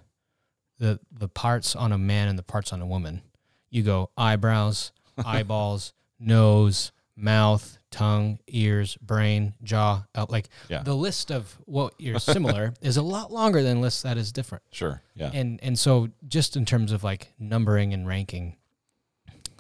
[0.80, 3.22] the the parts on a man and the parts on a woman,
[3.70, 4.92] you go eyebrows,
[5.26, 10.82] eyeballs, nose, mouth, tongue, ears, brain, jaw, like Yeah.
[10.82, 14.64] the list of what you're similar is a lot longer than lists that is different.
[14.72, 15.04] Sure.
[15.14, 15.30] Yeah.
[15.32, 18.58] And and so just in terms of like numbering and ranking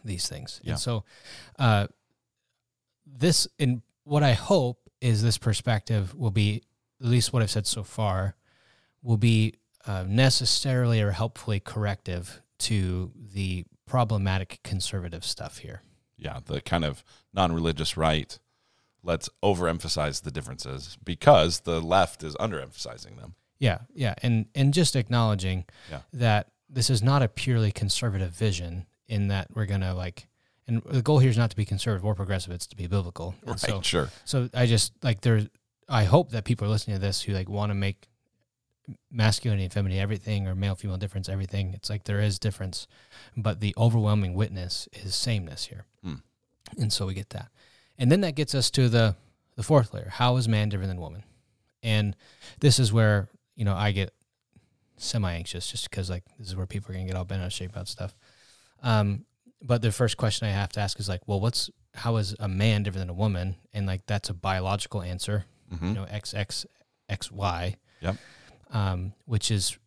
[0.04, 0.60] these things.
[0.64, 0.72] Yeah.
[0.72, 1.04] And so
[1.60, 1.86] uh
[3.16, 6.64] this in what I hope is this perspective will be
[7.02, 8.36] at least what I've said so far
[9.02, 15.82] will be uh, necessarily or helpfully corrective to the problematic conservative stuff here.
[16.18, 18.38] yeah, the kind of non-religious right.
[19.04, 23.34] Let's overemphasize the differences because the left is underemphasizing them.
[23.58, 26.02] Yeah, yeah, and and just acknowledging Yeah.
[26.14, 30.28] that this is not a purely conservative vision in that we're gonna like,
[30.68, 33.36] and the goal here is not to be conservative or progressive; it's to be biblical.
[33.42, 33.60] And Right.
[33.60, 34.10] So, sure.
[34.26, 35.48] so I just like there.
[35.90, 38.08] I hope that people are listening to this who like want to make
[39.12, 41.74] masculinity and femininity everything or male female difference everything.
[41.74, 42.88] It's like there is difference,
[43.38, 46.16] but the overwhelming witness is sameness here, Hmm.
[46.78, 47.50] and so we get that,
[47.98, 49.16] and then that gets us to the
[49.56, 51.24] the fourth layer: how is man different than woman?
[51.84, 52.16] And
[52.60, 54.14] this is where you know I get
[54.98, 57.48] semi anxious just because like this is where people are gonna get all bent out
[57.48, 58.16] of shape about stuff.
[58.84, 59.26] Um,
[59.62, 62.48] but the first question I have to ask is like, well, what's how is a
[62.48, 63.56] man different than a woman?
[63.74, 66.66] And like that's a biological answer, hmm you know, X X
[67.10, 67.76] X Y.
[68.02, 68.18] Yep.
[68.72, 69.78] Um, which is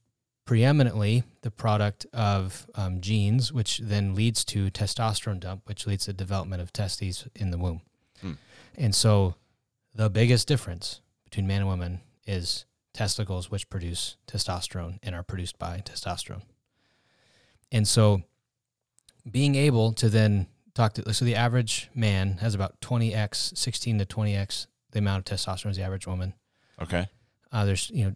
[0.44, 6.12] preeminently the product of um, genes, which then leads to testosterone dump, which leads to
[6.12, 7.80] development of testes in the womb.
[8.20, 8.32] Hmm.
[8.76, 9.36] And so,
[9.94, 15.58] the biggest difference between man and woman is testicles, which produce testosterone and are produced
[15.58, 16.42] by testosterone.
[17.72, 18.22] And so,
[19.30, 24.04] being able to then talk to so the average man has about 20x, 16 to
[24.06, 26.34] 20x the amount of testosterone as the average woman.
[26.80, 27.06] Okay.
[27.52, 28.14] Uh, there's you know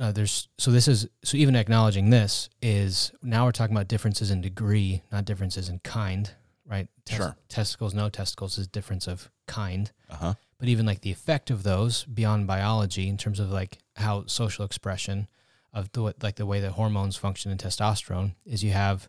[0.00, 4.30] uh, there's so this is so even acknowledging this is now we're talking about differences
[4.30, 6.30] in degree, not differences in kind,
[6.64, 6.88] right?
[7.08, 7.36] Sure.
[7.48, 10.34] Testicles, no testicles is difference of kind, Uh huh.
[10.58, 14.64] but even like the effect of those beyond biology in terms of like how social
[14.64, 15.26] expression
[15.72, 19.08] of the like the way that hormones function in testosterone is you have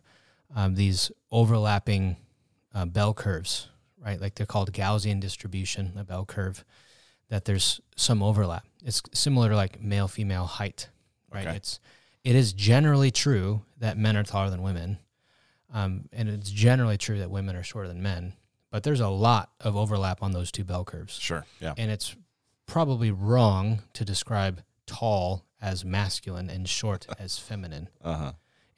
[0.54, 2.16] um, these overlapping
[2.74, 3.68] uh, bell curves,
[4.04, 4.20] right?
[4.20, 6.64] Like they're called Gaussian distribution, a bell curve.
[7.28, 8.64] That there's some overlap.
[8.84, 10.88] It's similar to like male female height,
[11.32, 11.46] right?
[11.46, 11.56] Okay.
[11.56, 11.80] It's
[12.24, 14.98] it is generally true that men are taller than women,
[15.72, 18.34] um, and it's generally true that women are shorter than men.
[18.70, 21.44] But there's a lot of overlap on those two bell curves, Sure.
[21.60, 21.74] Yeah.
[21.78, 22.14] and it's
[22.66, 28.32] probably wrong to describe tall as masculine and short as feminine Uh huh.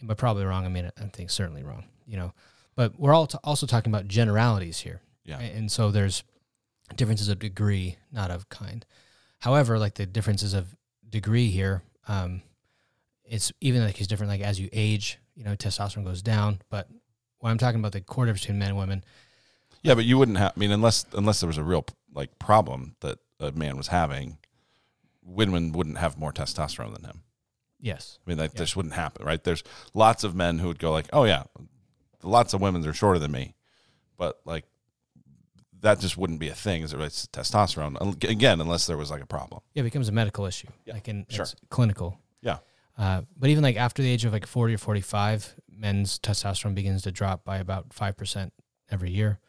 [0.07, 0.65] But probably wrong.
[0.65, 2.33] I mean, I think certainly wrong, you know.
[2.77, 5.39] But we're all also talking about generalities here, Yeah.
[5.39, 6.25] And so there's
[6.97, 8.85] differences of degree, not of kind.
[9.39, 10.75] However, like the differences of
[11.09, 12.43] degree here, um,
[13.25, 14.31] it's even like it's different.
[14.31, 16.61] Like as you age, you know, testosterone goes down.
[16.69, 16.89] But
[17.39, 19.05] when I'm talking about the core difference between men and women,
[19.83, 20.53] Yeah, but you wouldn't have.
[20.57, 24.39] I mean, unless unless there was a real like problem that a man was having,
[25.23, 27.23] women wouldn't have more testosterone than him.
[27.85, 28.59] Yes, I mean, that Yeah.
[28.59, 29.43] this wouldn't happen, right?
[29.43, 29.63] There's
[29.95, 31.45] lots of men who would go like, "Oh yeah,
[32.23, 33.55] lots of women are shorter than me,"
[34.17, 34.65] but like
[35.81, 38.25] that just wouldn't be a thing as it relates to testosterone.
[38.29, 39.61] Again, unless there was like a problem.
[39.75, 41.43] yeah, it becomes a medical issue, Yeah, like in sure.
[41.43, 42.19] it's clinical.
[42.41, 42.59] Yeah.
[42.97, 47.03] Uh, but even like after the age of like 40 or 45, men's testosterone begins
[47.03, 48.51] to drop by about 5%
[48.91, 49.41] every year.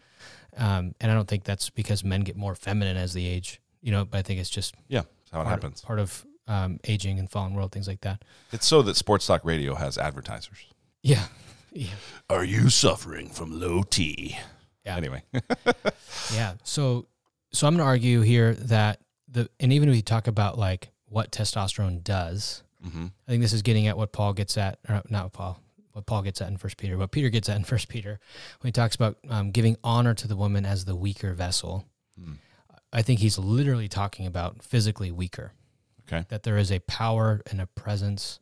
[0.58, 3.92] Um, and I don't think that's because men get more feminine as they age, you
[3.92, 5.82] know, but I think it's just Yeah, how it happens.
[5.82, 8.24] part of um, aging and fallen world, things like that.
[8.52, 10.66] It's so that sports talk radio has advertisers.
[11.02, 11.26] Yeah.
[11.78, 11.90] Yeah.
[12.30, 14.38] Are you suffering from low T?
[14.86, 14.96] Yeah.
[14.96, 15.24] Anyway,
[16.34, 16.54] Yeah.
[16.64, 17.08] So,
[17.52, 20.92] so I'm going to argue here that the, and even if we talk about like
[21.10, 25.02] what testosterone does, hmm I think this is getting at what Paul gets at, or
[25.10, 25.60] not Paul,
[25.92, 28.20] what Paul gets at in First Peter, what Peter gets at in First Peter,
[28.62, 31.84] when he talks about um, giving honor to the woman as the weaker vessel.
[32.18, 32.38] Mm.
[32.94, 35.52] I think he's literally talking about physically weaker.
[36.08, 36.26] Okay.
[36.30, 38.40] That there is a power and a presence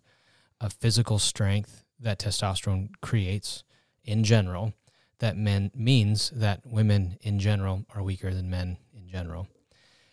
[0.60, 3.64] of physical strength that testosterone creates
[4.04, 4.74] in general.
[5.20, 9.48] That men means that women in general are weaker than men in general,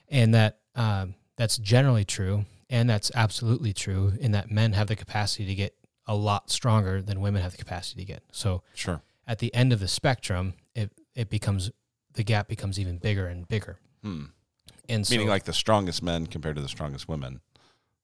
[0.08, 4.94] and that um, that's generally true, and that's absolutely true in that men have the
[4.94, 5.74] capacity to get
[6.06, 8.22] a lot stronger than women have the capacity to get.
[8.30, 9.02] So sure.
[9.26, 11.70] at the end of the spectrum, it it becomes
[12.14, 13.78] the gap becomes even bigger and bigger.
[14.02, 14.26] Hmm.
[14.88, 17.40] And so Meaning, like the strongest men compared to the strongest women,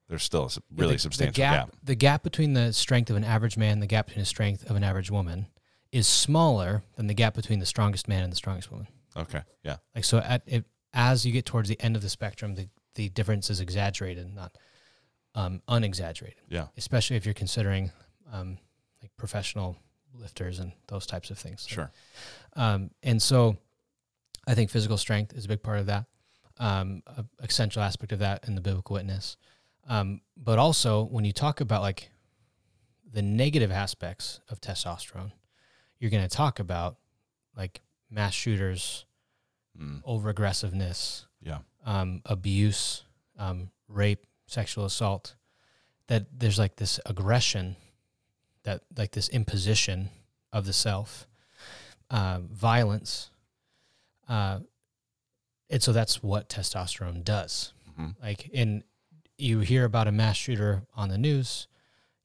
[0.09, 1.77] there's still a really the- substantial the gap, gap.
[1.83, 4.77] The gap between the strength of an average man, the gap between the strength of
[4.77, 5.47] an average woman,
[5.93, 8.87] is smaller than the gap between the strongest man and the strongest woman.
[9.17, 9.43] Okay.
[9.65, 9.77] Yeah.
[9.95, 13.09] Like so, at it, as you get towards the end of the spectrum, the the
[13.11, 14.57] difference is exaggerated, not
[15.35, 16.69] um, unexaggerated, Yeah.
[16.79, 17.93] especially if you're considering
[18.33, 18.57] um,
[19.03, 19.77] like professional
[20.15, 21.67] lifters and those types of things.
[21.69, 21.91] Sure.
[22.55, 23.59] Um, and so
[24.47, 26.07] I think physical strength is a big part of that,
[26.59, 29.37] um, a essential aspect of that in the biblical witness.
[29.89, 32.11] Um, but also when you talk about like
[33.13, 35.33] the negative aspects of testosterone,
[35.99, 36.97] you're going to talk about
[37.57, 39.05] like mass shooters,
[39.79, 40.01] Mm.
[40.05, 41.59] over aggressiveness, Yeah.
[41.85, 43.05] um, abuse,
[43.37, 45.35] um, rape, sexual assault.
[46.07, 47.77] That there's like this aggression,
[48.63, 50.09] that like this imposition
[50.51, 51.27] of the self,
[52.09, 53.31] uh, violence,
[54.29, 54.61] uh,
[55.71, 57.73] and so that's what testosterone does.
[57.97, 58.85] hmm Like, in
[59.39, 61.67] you hear about a mass shooter on the news,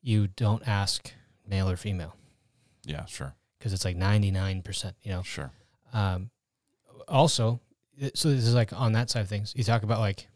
[0.02, 1.12] you don't ask
[1.46, 2.16] male or female
[2.86, 3.06] Yeah.
[3.06, 3.36] Sure.
[3.60, 4.96] because it's like ninety nine percent.
[5.04, 5.52] You know, Sure.
[5.94, 6.30] um,
[7.08, 7.60] also,
[8.16, 9.54] so this is like on that side of things.
[9.56, 10.28] You talk about like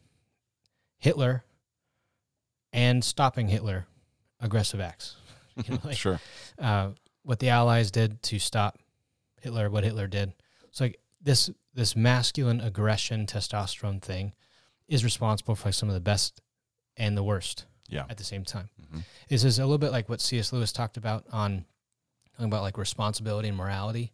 [0.97, 1.43] Hitler
[2.73, 3.87] and stopping Hitler
[4.39, 5.15] aggressive acts.
[5.65, 6.19] You know, like, sure.
[6.59, 6.89] uh,
[7.23, 8.77] what the Allies did to stop
[9.41, 10.33] Hitler, what Hitler did.
[10.71, 14.33] So like this this masculine aggression testosterone thing
[14.87, 16.41] is responsible for like some of the best
[16.97, 18.05] and the worst Yeah.
[18.09, 18.69] at the same time.
[18.91, 20.51] hmm This is a little bit like what C.S.
[20.53, 21.65] Lewis talked about on
[22.33, 24.13] talking about like responsibility and morality.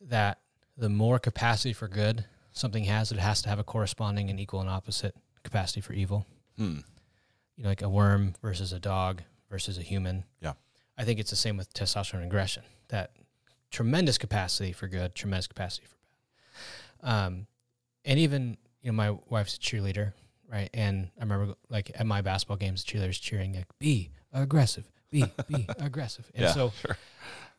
[0.00, 0.40] That
[0.76, 4.60] the more capacity for good something has, it has to have a corresponding and equal
[4.60, 5.14] and opposite
[5.44, 6.26] capacity for evil.
[6.58, 6.78] Hmm.
[7.56, 10.24] You know, like a worm versus a dog versus a human.
[10.40, 10.54] Yeah.
[10.98, 12.64] I think it's the same with testosterone aggression.
[12.88, 13.12] That
[13.70, 15.96] tremendous capacity for good, tremendous capacity for.
[17.02, 17.46] Um,
[18.04, 20.12] and even you know, my wife's a cheerleader,
[20.50, 20.70] right?
[20.74, 25.66] And I remember like at my basketball games, cheerleaders cheering like "Be aggressive, be be
[25.78, 26.52] aggressive." And yeah.
[26.52, 26.96] so, sure.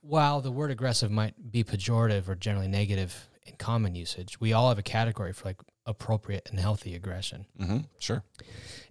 [0.02, 4.70] while the word aggressive might be pejorative or generally negative in common usage, we all
[4.70, 7.46] have a category for like appropriate and healthy aggression.
[7.58, 8.24] hmm Sure.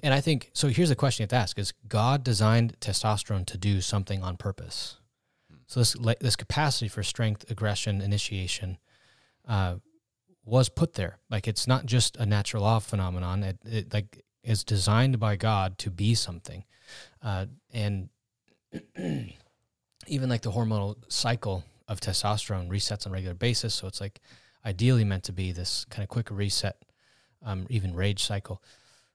[0.03, 0.69] And I think so.
[0.69, 4.37] Here's the question you have to ask: Is God designed testosterone to do something on
[4.37, 4.97] purpose?
[5.67, 8.79] So this this capacity for strength, aggression, initiation,
[9.47, 9.77] uh,
[10.45, 11.19] was put there.
[11.31, 13.43] Like it's not just a natural law phenomenon.
[13.43, 16.65] It, it like is designed by God to be something,
[17.23, 18.09] uh, and
[20.07, 23.75] even like the hormonal cycle of testosterone resets on a regular basis.
[23.75, 24.21] So it's like
[24.65, 26.77] ideally meant to be this kind of quick reset,
[27.45, 28.63] um, even rage cycle.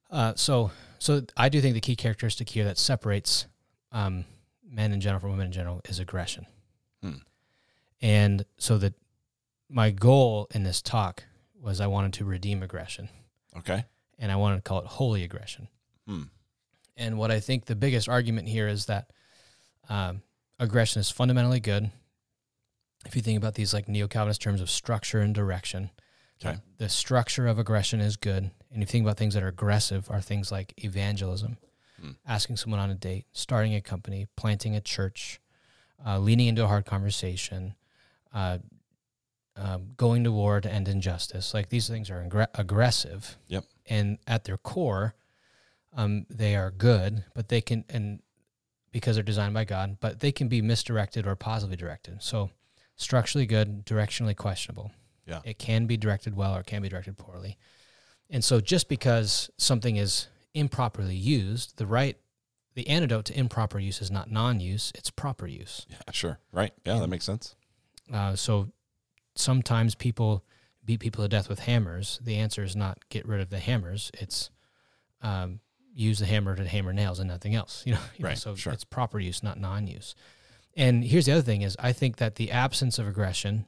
[0.10, 3.48] Uh, so, so I do think the key characteristic here that separates
[3.92, 4.26] um,
[4.70, 6.46] men in general from women in general is aggression.
[7.02, 7.12] Hmm.
[8.02, 8.94] And so that
[9.70, 11.24] my goal in this talk
[11.60, 13.10] was I wanted to redeem aggression,
[13.58, 13.86] Okay.
[14.20, 15.68] and I wanted to call it holy aggression.
[16.08, 16.24] Hmm.
[16.96, 19.12] And what I think the biggest argument here is that
[19.90, 20.22] um,
[20.60, 21.92] aggression is fundamentally good.
[23.06, 25.92] If you think about these like neo Calvinist terms of structure and direction,
[26.44, 26.60] Okay.
[26.78, 28.52] the structure of aggression is good.
[28.72, 31.58] And if you think about things that are aggressive, are things like evangelism,
[32.00, 32.12] Hmm.
[32.28, 35.40] asking someone on a date, starting a company, planting a church,
[36.06, 37.74] uh, leaning into a hard conversation,
[38.34, 38.60] uh,
[39.58, 41.54] um, going to war to end injustice.
[41.54, 43.38] Like these things are aggr- aggressive.
[43.48, 43.66] Yep.
[43.88, 45.16] And at their core,
[45.96, 48.20] um, they are good, but they can, and
[48.92, 52.22] because they're designed by God, but they can be misdirected or positively directed.
[52.22, 52.52] So
[52.96, 54.92] structurally good, directionally questionable.
[55.26, 55.42] Yeah.
[55.44, 57.58] It can be directed well or it can be directed poorly.
[58.30, 62.18] And so just because something is improperly used, the right
[62.76, 65.88] the antidote to improper use is not non-use, it's proper use.
[65.90, 65.98] Yeah.
[66.12, 66.40] Sure.
[66.52, 66.72] Right.
[66.86, 67.00] Yeah.
[67.00, 67.56] That makes sense.
[68.14, 68.70] Uh, so
[69.38, 70.44] sometimes people
[70.84, 72.20] beat people to death with hammers.
[72.24, 74.12] The answer is not get rid of the hammers.
[74.14, 74.50] It's
[75.22, 75.60] um,
[75.94, 77.84] use the hammer to hammer nails and nothing else.
[77.86, 78.74] You know, you know, so sure.
[78.74, 80.16] it's proper use, not non-use.
[80.76, 83.66] And here's the other thing: is I think that the absence of aggression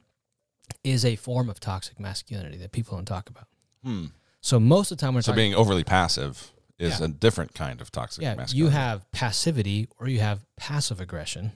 [0.84, 3.48] is a form of toxic masculinity that people don't talk about.
[3.84, 4.06] Hmm.
[4.40, 7.06] So most of the time we're So being overly passive is Yeah.
[7.06, 8.58] a different kind of toxic yeah, masculinity.
[8.58, 11.52] you have passivity or you have passive aggression.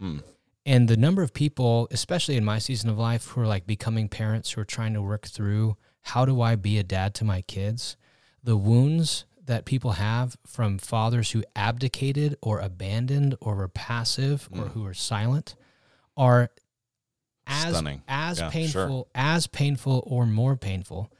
[0.00, 0.18] Hmm.
[0.66, 4.08] And the number of people, especially in my season of life, who are like becoming
[4.08, 7.42] parents, who are trying to work through how do I be a dad to my
[7.42, 7.96] kids,
[8.42, 14.64] the wounds that people have from fathers who abdicated or abandoned or were passive or
[14.64, 14.70] Mm.
[14.72, 15.54] who were silent
[16.16, 16.50] are
[17.46, 18.02] as Stunning.
[18.08, 21.10] as Yeah, painful as painful or more painful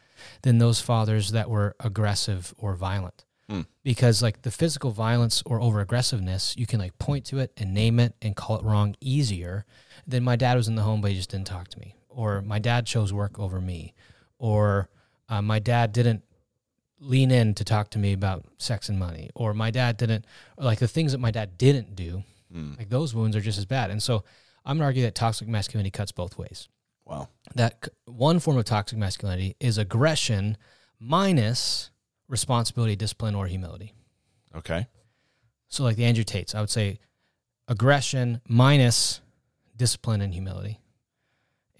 [0.41, 3.61] than those fathers that were aggressive or violent Hmm.
[3.83, 7.75] because like the physical violence or over aggressiveness you can like point to it and
[7.75, 9.67] name it and call it wrong easier
[10.07, 12.41] than my dad was in the home but he just didn't talk to me or
[12.41, 13.93] my dad chose work over me
[14.39, 14.89] or
[15.29, 16.23] uh, my dad didn't
[17.01, 20.25] lean in to talk to me about sex and money or my dad didn't
[20.57, 22.23] like the things that my dad didn't do
[22.53, 22.73] Hmm.
[22.79, 24.23] like those wounds are just as bad and so
[24.65, 26.69] i'm gonna argue that toxic masculinity cuts both ways
[27.05, 27.29] Wow.
[27.55, 30.57] that c- one form of toxic masculinity is aggression
[31.01, 31.91] minus
[32.29, 33.93] responsibility, discipline, or humility.
[34.55, 34.87] Okay.
[35.69, 36.99] So like the Andrew Tates, I would say
[37.69, 39.21] aggression minus
[39.77, 40.81] discipline and humility.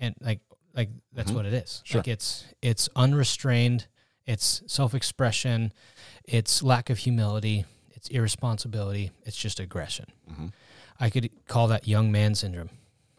[0.01, 0.41] And like
[0.75, 1.35] like that's Mhm.
[1.37, 1.81] what it is.
[1.85, 2.01] Sure.
[2.01, 3.87] Like it's it's unrestrained,
[4.27, 5.73] it's self-expression,
[6.25, 10.07] it's lack of humility, it's irresponsibility, it's just aggression.
[10.31, 10.53] Mhm.
[10.99, 12.71] I could call that young man syndrome,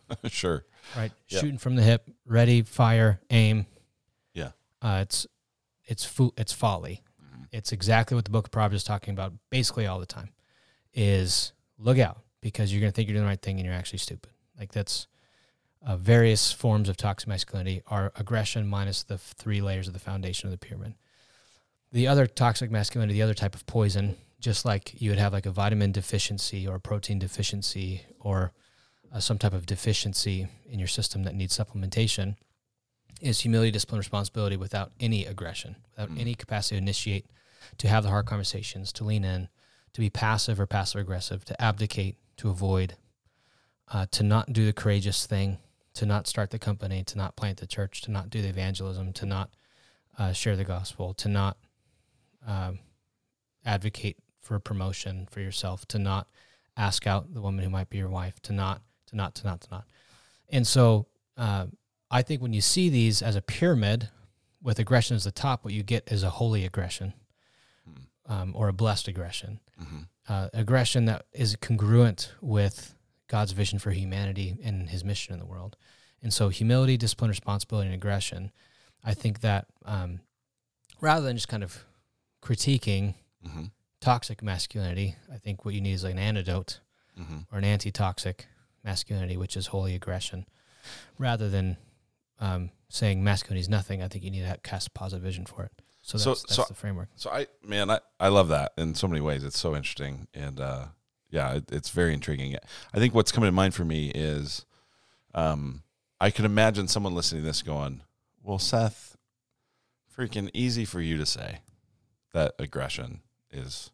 [0.26, 0.66] sure.
[0.96, 1.12] right?
[1.30, 1.40] Yeah.
[1.40, 3.66] Shooting from the hip, ready, fire, aim.
[4.34, 4.52] Yeah.
[4.82, 5.26] Uh, it's
[5.86, 7.04] it's fo- it's folly.
[7.56, 10.30] It's exactly what the book of Proverbs is talking about basically all the time.
[10.94, 13.76] Is look out because you're going to think you're doing the right thing and you're
[13.76, 14.32] actually stupid.
[14.60, 15.08] Like that's
[15.86, 20.48] uh, various forms of toxic masculinity are aggression minus the three layers of the foundation
[20.48, 20.96] of the pyramid.
[21.92, 25.46] The other toxic masculinity, the other type of poison, just like you would have like
[25.46, 28.52] a vitamin deficiency or a protein deficiency or
[29.14, 32.36] uh, some type of deficiency in your system that needs supplementation,
[33.22, 36.20] is humility, discipline, responsibility without any aggression, without Mm.
[36.20, 37.26] any capacity to initiate,
[37.78, 39.50] to have the hard conversations, to lean in,
[39.94, 42.96] to be passive or passive aggressive, to abdicate, to avoid,
[43.92, 45.58] uh, to not do the courageous thing,
[45.94, 49.14] to not start the company, to not plant the church, to not do the evangelism,
[49.14, 49.52] to not
[50.18, 51.58] uh, share the gospel, to not
[52.46, 52.80] um,
[53.66, 56.28] advocate for a promotion for yourself, to not
[56.78, 59.62] ask out the woman who might be your wife, to not, to not, to not,
[59.62, 59.86] to not.
[60.50, 61.08] And so
[61.38, 61.68] uh,
[62.12, 64.10] I think when you see these as a pyramid
[64.62, 67.14] with aggression as the top, what you get is a holy aggression.
[68.28, 70.08] Um, or a blessed aggression Mhm.
[70.28, 72.96] uh, aggression that is congruent with
[73.28, 75.76] God's vision for humanity and his mission in the world.
[76.22, 78.52] And so, humility, discipline, responsibility, and aggression,
[79.04, 80.22] I think that um,
[81.02, 81.86] rather than just kind of
[82.42, 83.16] critiquing
[83.46, 83.72] Mhm.
[84.00, 86.80] toxic masculinity, I think what you need is like an antidote
[87.20, 87.46] Mhm.
[87.52, 88.48] or an anti toxic
[88.84, 90.46] masculinity, which is holy aggression.
[91.18, 91.78] Rather than
[92.40, 95.64] um, saying masculinity is nothing, I think you need to cast a positive vision for
[95.64, 95.72] it.
[96.06, 97.10] So So- that's, that's so- the framework.
[97.16, 99.44] So I, man, I, I love that in so many ways.
[99.44, 100.86] It's so interesting, and uh,
[101.32, 102.56] yeah, it, it's very intriguing.
[102.94, 104.66] I think what's coming to mind for me is,
[105.34, 105.82] um,
[106.22, 108.02] I can imagine someone listening to this going,
[108.44, 109.18] "Well, Seth,
[110.16, 111.60] freaking easy for you to say
[112.34, 113.90] that aggression is."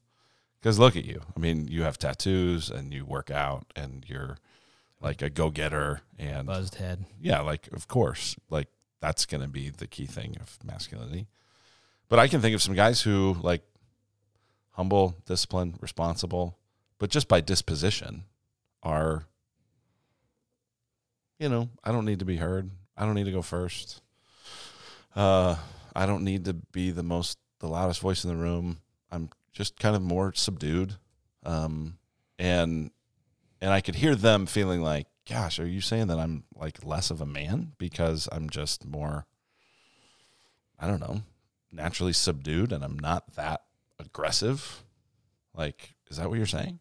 [0.59, 1.21] Because look at you.
[1.35, 4.37] I mean, you have tattoos and you work out and you're
[4.99, 6.01] like a go getter.
[6.19, 7.05] And Buzzed head.
[7.19, 8.67] yeah, like of course, like
[8.99, 11.25] that's going to be the key thing of masculinity.
[12.11, 13.61] But I can think of some guys who like
[14.71, 16.57] humble, disciplined, responsible,
[16.99, 18.25] but just by disposition
[18.83, 19.23] are
[21.39, 22.69] you know, I don't need to be heard.
[22.97, 24.01] I don't need to go first.
[25.15, 25.55] Uh
[25.95, 28.79] I don't need to be the most the loudest voice in the room.
[29.09, 30.97] I'm just kind of more subdued.
[31.45, 31.97] Um
[32.37, 32.91] and
[33.61, 37.09] and I could hear them feeling like, gosh, are you saying that I'm like less
[37.09, 39.27] of a man because I'm just more
[40.77, 41.21] I don't know,
[41.71, 43.63] naturally subdued and I'm not that
[43.99, 44.83] aggressive?
[45.55, 46.79] Like, is that what you're saying?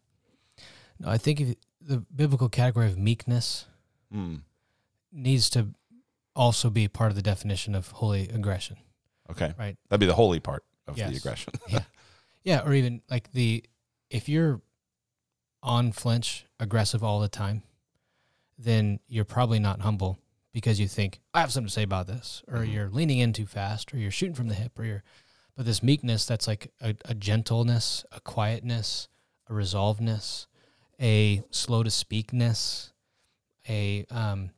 [0.99, 3.65] No, I think if the biblical category of meekness
[4.11, 4.37] Hmm.
[5.11, 5.69] needs to
[6.35, 8.77] also be part of the definition of holy aggression.
[9.29, 9.53] Okay.
[9.57, 9.77] Right.
[9.89, 11.53] That'd be the holy part of the aggression.
[11.69, 11.83] Yeah,
[12.43, 13.63] Yeah, or even like the
[14.09, 14.61] if you're
[15.63, 17.63] on flinch, aggressive all the time,
[18.57, 20.19] then you're probably not humble
[20.53, 22.73] because you think I have something to say about this, or Mhm.
[22.73, 25.03] you're leaning in too fast, or you're shooting from the hip, or you're.
[25.55, 29.07] But this meekness, that's like a, a gentleness, a quietness,
[29.47, 30.47] a resolvedness,
[30.99, 32.93] a slow to speakness,
[33.67, 34.51] a um,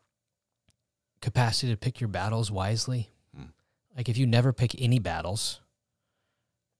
[1.22, 3.10] capacity to pick your battles wisely.
[3.38, 3.54] Mm.
[3.98, 5.62] Like if you never pick any battles,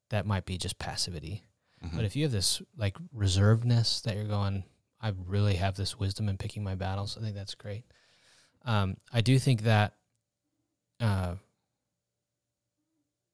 [0.10, 1.44] that might be just passivity.
[1.84, 1.96] Mhm.
[1.96, 4.64] But if you have this like reservedness that you're going,
[5.02, 7.18] I really have this wisdom in picking my battles.
[7.18, 7.84] I think that's great.
[8.66, 9.94] Um, I do think that
[11.00, 11.36] uh,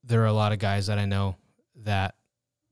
[0.04, 1.36] there are a lot of guys that I know
[1.76, 2.16] that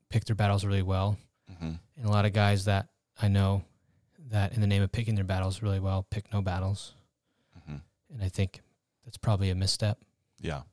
[0.10, 1.18] pick their battles really well,
[1.51, 1.80] Mhm.
[1.95, 2.88] and a lot of guys that
[3.22, 3.64] I know
[4.30, 6.93] that, in the name of picking their battles really well, pick no battles.
[7.60, 7.82] Mhm.
[8.10, 8.62] And I think
[9.05, 9.99] that's probably a misstep.
[10.39, 10.64] Yeah.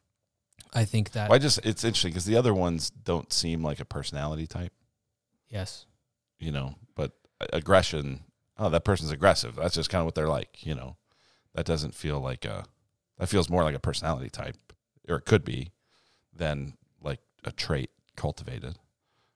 [0.73, 3.79] I think that Well, I just it's interesting because the other ones don't seem like
[3.79, 4.73] a personality type,
[5.49, 5.87] yes,
[6.39, 6.77] you know.
[6.97, 7.13] But
[7.53, 8.25] aggression,
[8.57, 9.55] oh, that person's aggressive.
[9.57, 10.97] That's just kind of what they're like, you know.
[11.55, 12.65] That doesn't feel like a.
[13.19, 14.57] That feels more like a personality type,
[15.09, 15.71] or it could be,
[16.35, 18.77] than like a trait cultivated.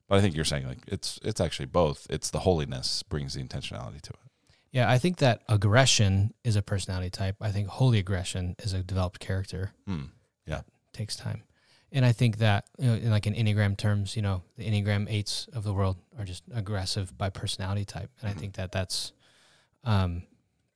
[0.09, 2.07] But I think you're saying like it's it's actually both.
[2.11, 4.55] It's the holiness brings the intentionality to it.
[4.73, 7.37] yeah, I think that aggression is a personality type.
[7.41, 9.73] I think holy aggression is a developed character.
[10.47, 10.63] Yeah,
[10.93, 11.43] takes time.
[11.93, 15.07] And I think that, you know, in like in Enneagram terms, you know, the Enneagram
[15.11, 18.11] eights of the world are just aggressive by personality type.
[18.21, 18.37] And Mhm.
[18.37, 19.13] I think that that's,
[19.85, 20.23] um,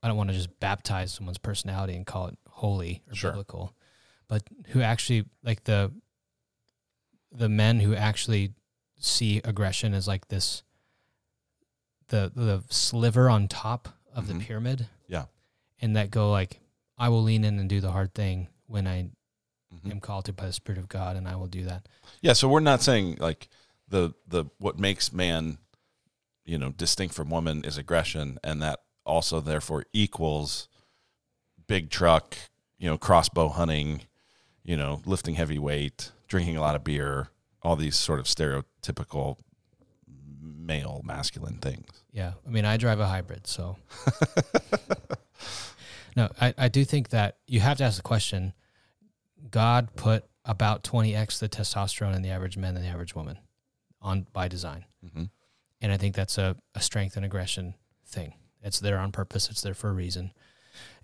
[0.03, 3.31] I don't want to just baptize someone's personality and call it holy or Sure.
[3.31, 3.75] biblical,
[4.29, 5.93] but who actually like the,
[7.31, 8.55] the men who actually
[8.99, 10.63] see aggression as like this
[12.09, 14.29] the the sliver on top of Mhm.
[14.39, 14.89] the pyramid.
[15.09, 15.27] Yeah.
[15.81, 16.61] And that go like,
[16.99, 19.11] I will lean in and do the hard thing when I
[19.75, 19.91] Mhm.
[19.93, 21.89] am called to by the Spirit of God, and I will do that.
[22.21, 23.49] Yeah, so we're not saying like
[23.89, 25.59] the the what makes man,
[26.45, 30.69] you know, distinct from woman is aggression, and that also therefore equals
[31.67, 32.37] big truck,
[32.79, 34.03] you know, crossbow hunting,
[34.63, 37.29] you know, lifting heavy weight, drinking a lot of beer,
[37.63, 39.39] all these sort of stereotypical
[40.41, 41.87] male masculine things.
[42.13, 42.33] Yeah.
[42.47, 43.77] I mean, I drive a hybrid, so.
[46.17, 48.53] no, I, I do think that you have to ask the question
[49.51, 53.39] God put about 20x the testosterone in the average man than the average woman
[54.01, 54.85] on by design.
[55.15, 55.25] hmm
[55.81, 57.75] And I think that's a, a strength and aggression
[58.07, 58.35] thing.
[58.63, 60.33] It's there on purpose, it's there for a reason.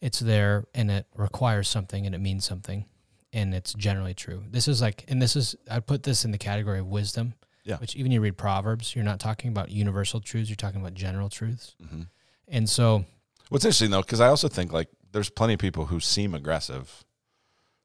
[0.01, 2.85] It's there and it requires something and it means something.
[3.33, 4.43] And it's generally true.
[4.51, 7.35] This is like, and this is, I put this in the category of wisdom,
[7.65, 7.77] Yeah.
[7.77, 11.29] which even you read Proverbs, you're not talking about universal truths, you're talking about general
[11.29, 11.75] truths.
[11.87, 12.03] hmm
[12.47, 13.05] And so,
[13.51, 17.05] What's interesting though, because I also think like there's plenty of people who seem aggressive,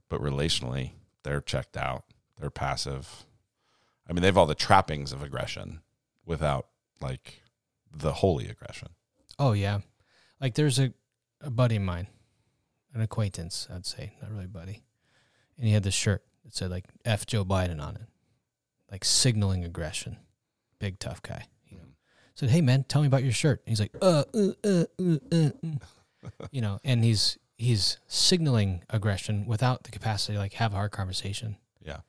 [0.09, 0.91] but relationally
[1.23, 2.03] they're checked out.
[2.39, 3.25] They're passive.
[4.07, 5.81] I mean, they have all the trappings of aggression
[6.25, 6.67] without
[7.01, 7.41] like
[7.95, 8.89] the holy aggression.
[9.39, 9.79] Oh, yeah.
[10.39, 10.93] Like there's a,
[11.41, 12.07] a buddy of mine,
[12.93, 14.83] an acquaintance, I'd say, not really buddy.
[15.57, 18.07] And he had this shirt that said like F Joe Biden on it,
[18.91, 20.17] like signaling aggression.
[20.79, 21.45] Big tough guy.
[21.69, 21.83] You know,
[22.35, 25.17] said, "Hey man, tell me about your shirt." And he's like, "Uh, uh, uh, uh,
[25.31, 30.73] uh, uh." you know, and he's he's signaling aggression without the capacity to like have
[30.73, 31.57] a hard conversation.
[31.81, 31.99] Yeah.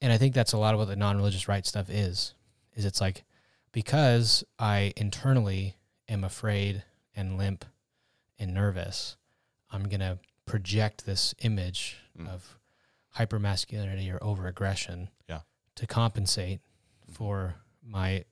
[0.00, 2.34] And I think that's a lot of what the non-religious right stuff is.
[2.74, 3.24] Is it's like
[3.72, 5.76] because I internally
[6.08, 6.84] am afraid
[7.14, 7.64] and limp
[8.38, 9.16] and nervous,
[9.70, 12.28] I'm gonna project this image Mm.
[12.28, 12.58] of
[13.16, 15.42] hypermasculinity or overaggression Yeah.
[15.76, 16.60] to compensate
[17.08, 17.12] Mhm.
[17.14, 18.24] for my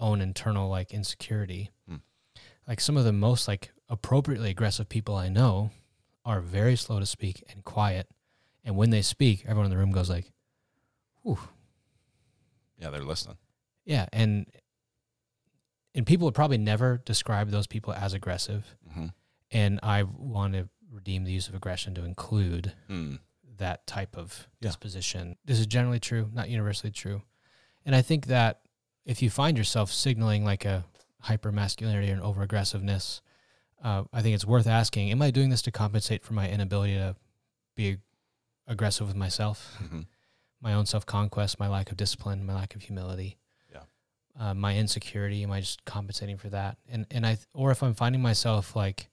[0.00, 1.70] own internal like insecurity.
[1.88, 2.02] Mm.
[2.66, 5.70] Like some of the most like appropriately aggressive people I know
[6.24, 8.08] are very slow to speak and quiet.
[8.64, 10.30] And when they speak, everyone in the room goes like,
[11.22, 11.38] "Whew,
[12.76, 13.38] Yeah, they're listening.
[13.84, 14.50] yeah." And
[15.94, 18.76] and people would probably never describe those people as aggressive.
[18.92, 19.06] hmm
[19.50, 23.20] And I want to redeem the use of aggression to include Mm.
[23.56, 24.68] that type of Yeah.
[24.68, 25.36] disposition.
[25.44, 27.22] This is generally true, not universally true.
[27.84, 28.60] And I think that
[29.04, 30.84] if you find yourself signaling like a
[31.20, 33.20] hyper masculinity or an over aggressiveness,
[33.82, 36.94] uh, I think it's worth asking: Am I doing this to compensate for my inability
[36.94, 37.16] to
[37.74, 37.98] be
[38.66, 40.02] aggressive with myself, hmm
[40.60, 43.38] my own self conquest, my lack of discipline, my lack of humility?
[44.38, 45.42] Uh, my insecurity.
[45.42, 46.76] Am I just compensating for that?
[46.88, 49.08] And and I or if I'm finding myself like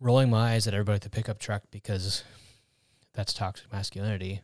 [0.00, 2.24] rolling my eyes at everybody at the pickup truck because
[3.14, 4.40] that's toxic masculinity.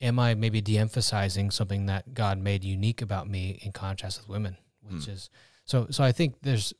[0.00, 4.56] Am I maybe de-emphasizing something that God made unique about me in contrast with women,
[4.80, 5.10] which Hmm.
[5.12, 5.30] is
[5.64, 5.86] so.
[5.90, 6.72] So I think there's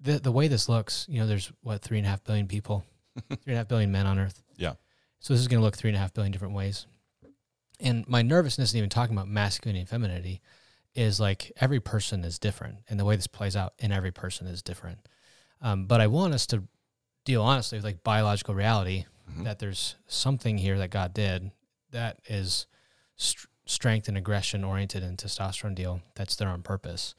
[0.00, 1.06] the the way this looks.
[1.08, 2.84] You know, there's what three and a half billion people,
[3.28, 4.42] three and a half billion men on Earth.
[4.56, 4.74] Yeah.
[5.20, 6.86] So this is going to look three and a half billion different ways.
[7.80, 10.40] And my nervousness, isn't even talking about masculinity and femininity,
[10.94, 14.46] is like every person is different, and the way this plays out in every person
[14.46, 14.98] is different.
[15.60, 16.64] Um, but I want us to
[17.24, 19.44] deal honestly with like biological reality Mhm.
[19.44, 21.52] that there's something here that God did
[21.90, 22.66] that is
[23.16, 27.14] st- strength and aggression oriented and testosterone deal that's there on purpose.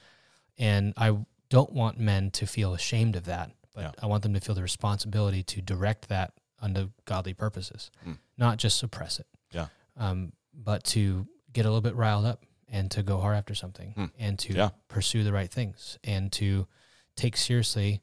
[0.58, 3.92] And I don't want men to feel ashamed of that, but Yeah.
[4.02, 8.18] I want them to feel the responsibility to direct that unto godly purposes, Mm.
[8.38, 9.28] not just suppress it.
[9.52, 9.68] Yeah.
[9.96, 13.94] Um, but to get a little bit riled up and to go hard after something
[13.96, 14.12] Mm.
[14.18, 14.70] and to Yeah.
[14.88, 16.68] pursue the right things and to
[17.16, 18.02] take seriously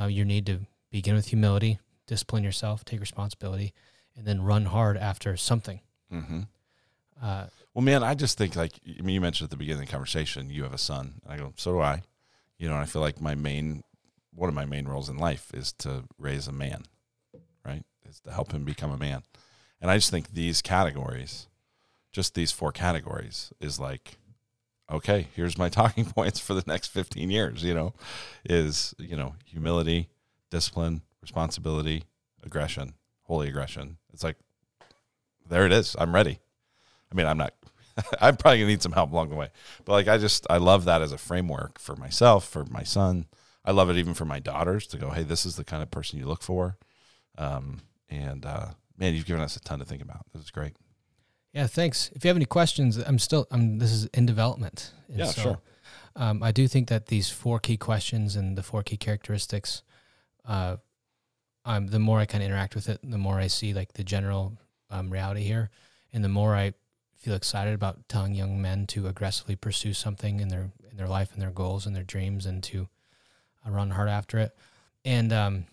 [0.00, 3.72] uh, your need to begin with humility, discipline yourself, take responsibility,
[4.16, 5.80] and then run hard after something.
[6.10, 6.42] hmm
[7.20, 9.88] Uh, Well, man, I just think like I mean, you mentioned at the beginning of
[9.88, 11.20] the conversation, you have a son.
[11.24, 12.02] And I go, so do I.
[12.58, 13.84] You know, and I feel like my main,
[14.34, 16.84] one of my main roles in life is to raise a man,
[17.64, 17.84] right?
[18.08, 19.22] Is to help him become a man.
[19.80, 21.48] And I just think these categories,
[22.16, 24.16] just these four categories, is like,
[24.90, 27.92] okay, here's my talking points for the next 15 years, you know,
[28.42, 30.08] is, you know, humility,
[30.50, 32.04] discipline, responsibility,
[32.42, 32.94] aggression,
[33.24, 33.98] holy aggression.
[34.14, 34.36] It's like,
[35.46, 35.94] there it is.
[35.98, 36.38] I'm ready.
[37.12, 37.52] I mean, I'm not.
[38.20, 39.50] I'm probably gonna need some help along the way,
[39.84, 43.26] but like I just I love that as a framework for myself, for my son.
[43.64, 45.90] I love it even for my daughters to go, hey, this is the kind of
[45.90, 46.78] person you look for.
[47.36, 50.24] Um, and uh, man, you've given us a ton to think about.
[50.32, 50.76] This is great.
[51.56, 52.10] Yeah, thanks.
[52.14, 53.46] If you have any questions, I'm still.
[53.50, 53.78] I'm.
[53.78, 54.92] This is in development.
[55.08, 55.58] And Yeah, sure.
[56.14, 59.82] Um, I do think that these four key questions and the four key characteristics,
[60.46, 60.76] uh,
[61.64, 64.04] um, the more I kind of interact with it, the more I see like the
[64.04, 64.58] general
[64.90, 65.70] um, reality here,
[66.12, 66.74] and the more I
[67.16, 71.08] feel excited about telling young men to aggressively pursue something in their in in their
[71.08, 72.88] life and their goals and their dreams and to
[73.66, 74.56] uh, run hard after it.
[75.04, 75.66] And um,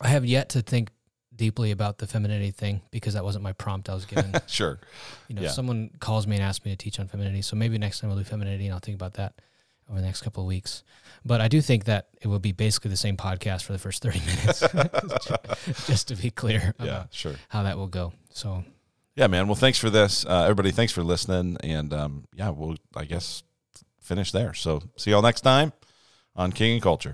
[0.00, 0.90] I have yet to think
[1.38, 4.34] deeply about the femininity thing because that wasn't my prompt I was given.
[4.46, 4.78] sure.
[5.28, 5.48] You know, Yeah.
[5.50, 7.40] someone calls me and asks me to teach on femininity.
[7.42, 9.32] So maybe next time we'll do femininity and I'll think about that
[9.88, 10.84] over the next couple of weeks.
[11.24, 14.02] But I do think that it will be basically the same podcast for the first
[14.02, 14.60] 30 minutes,
[15.86, 17.34] just to be clear Yeah, about sure.
[17.48, 18.12] how that will go.
[18.30, 18.64] So
[19.16, 19.46] Yeah, man.
[19.48, 20.70] Well, thanks for this, uh, everybody.
[20.72, 23.42] Thanks for listening, and um, yeah, we'll I guess
[24.02, 24.52] finish there.
[24.54, 25.72] So see y'all next time
[26.36, 27.12] on King and Culture.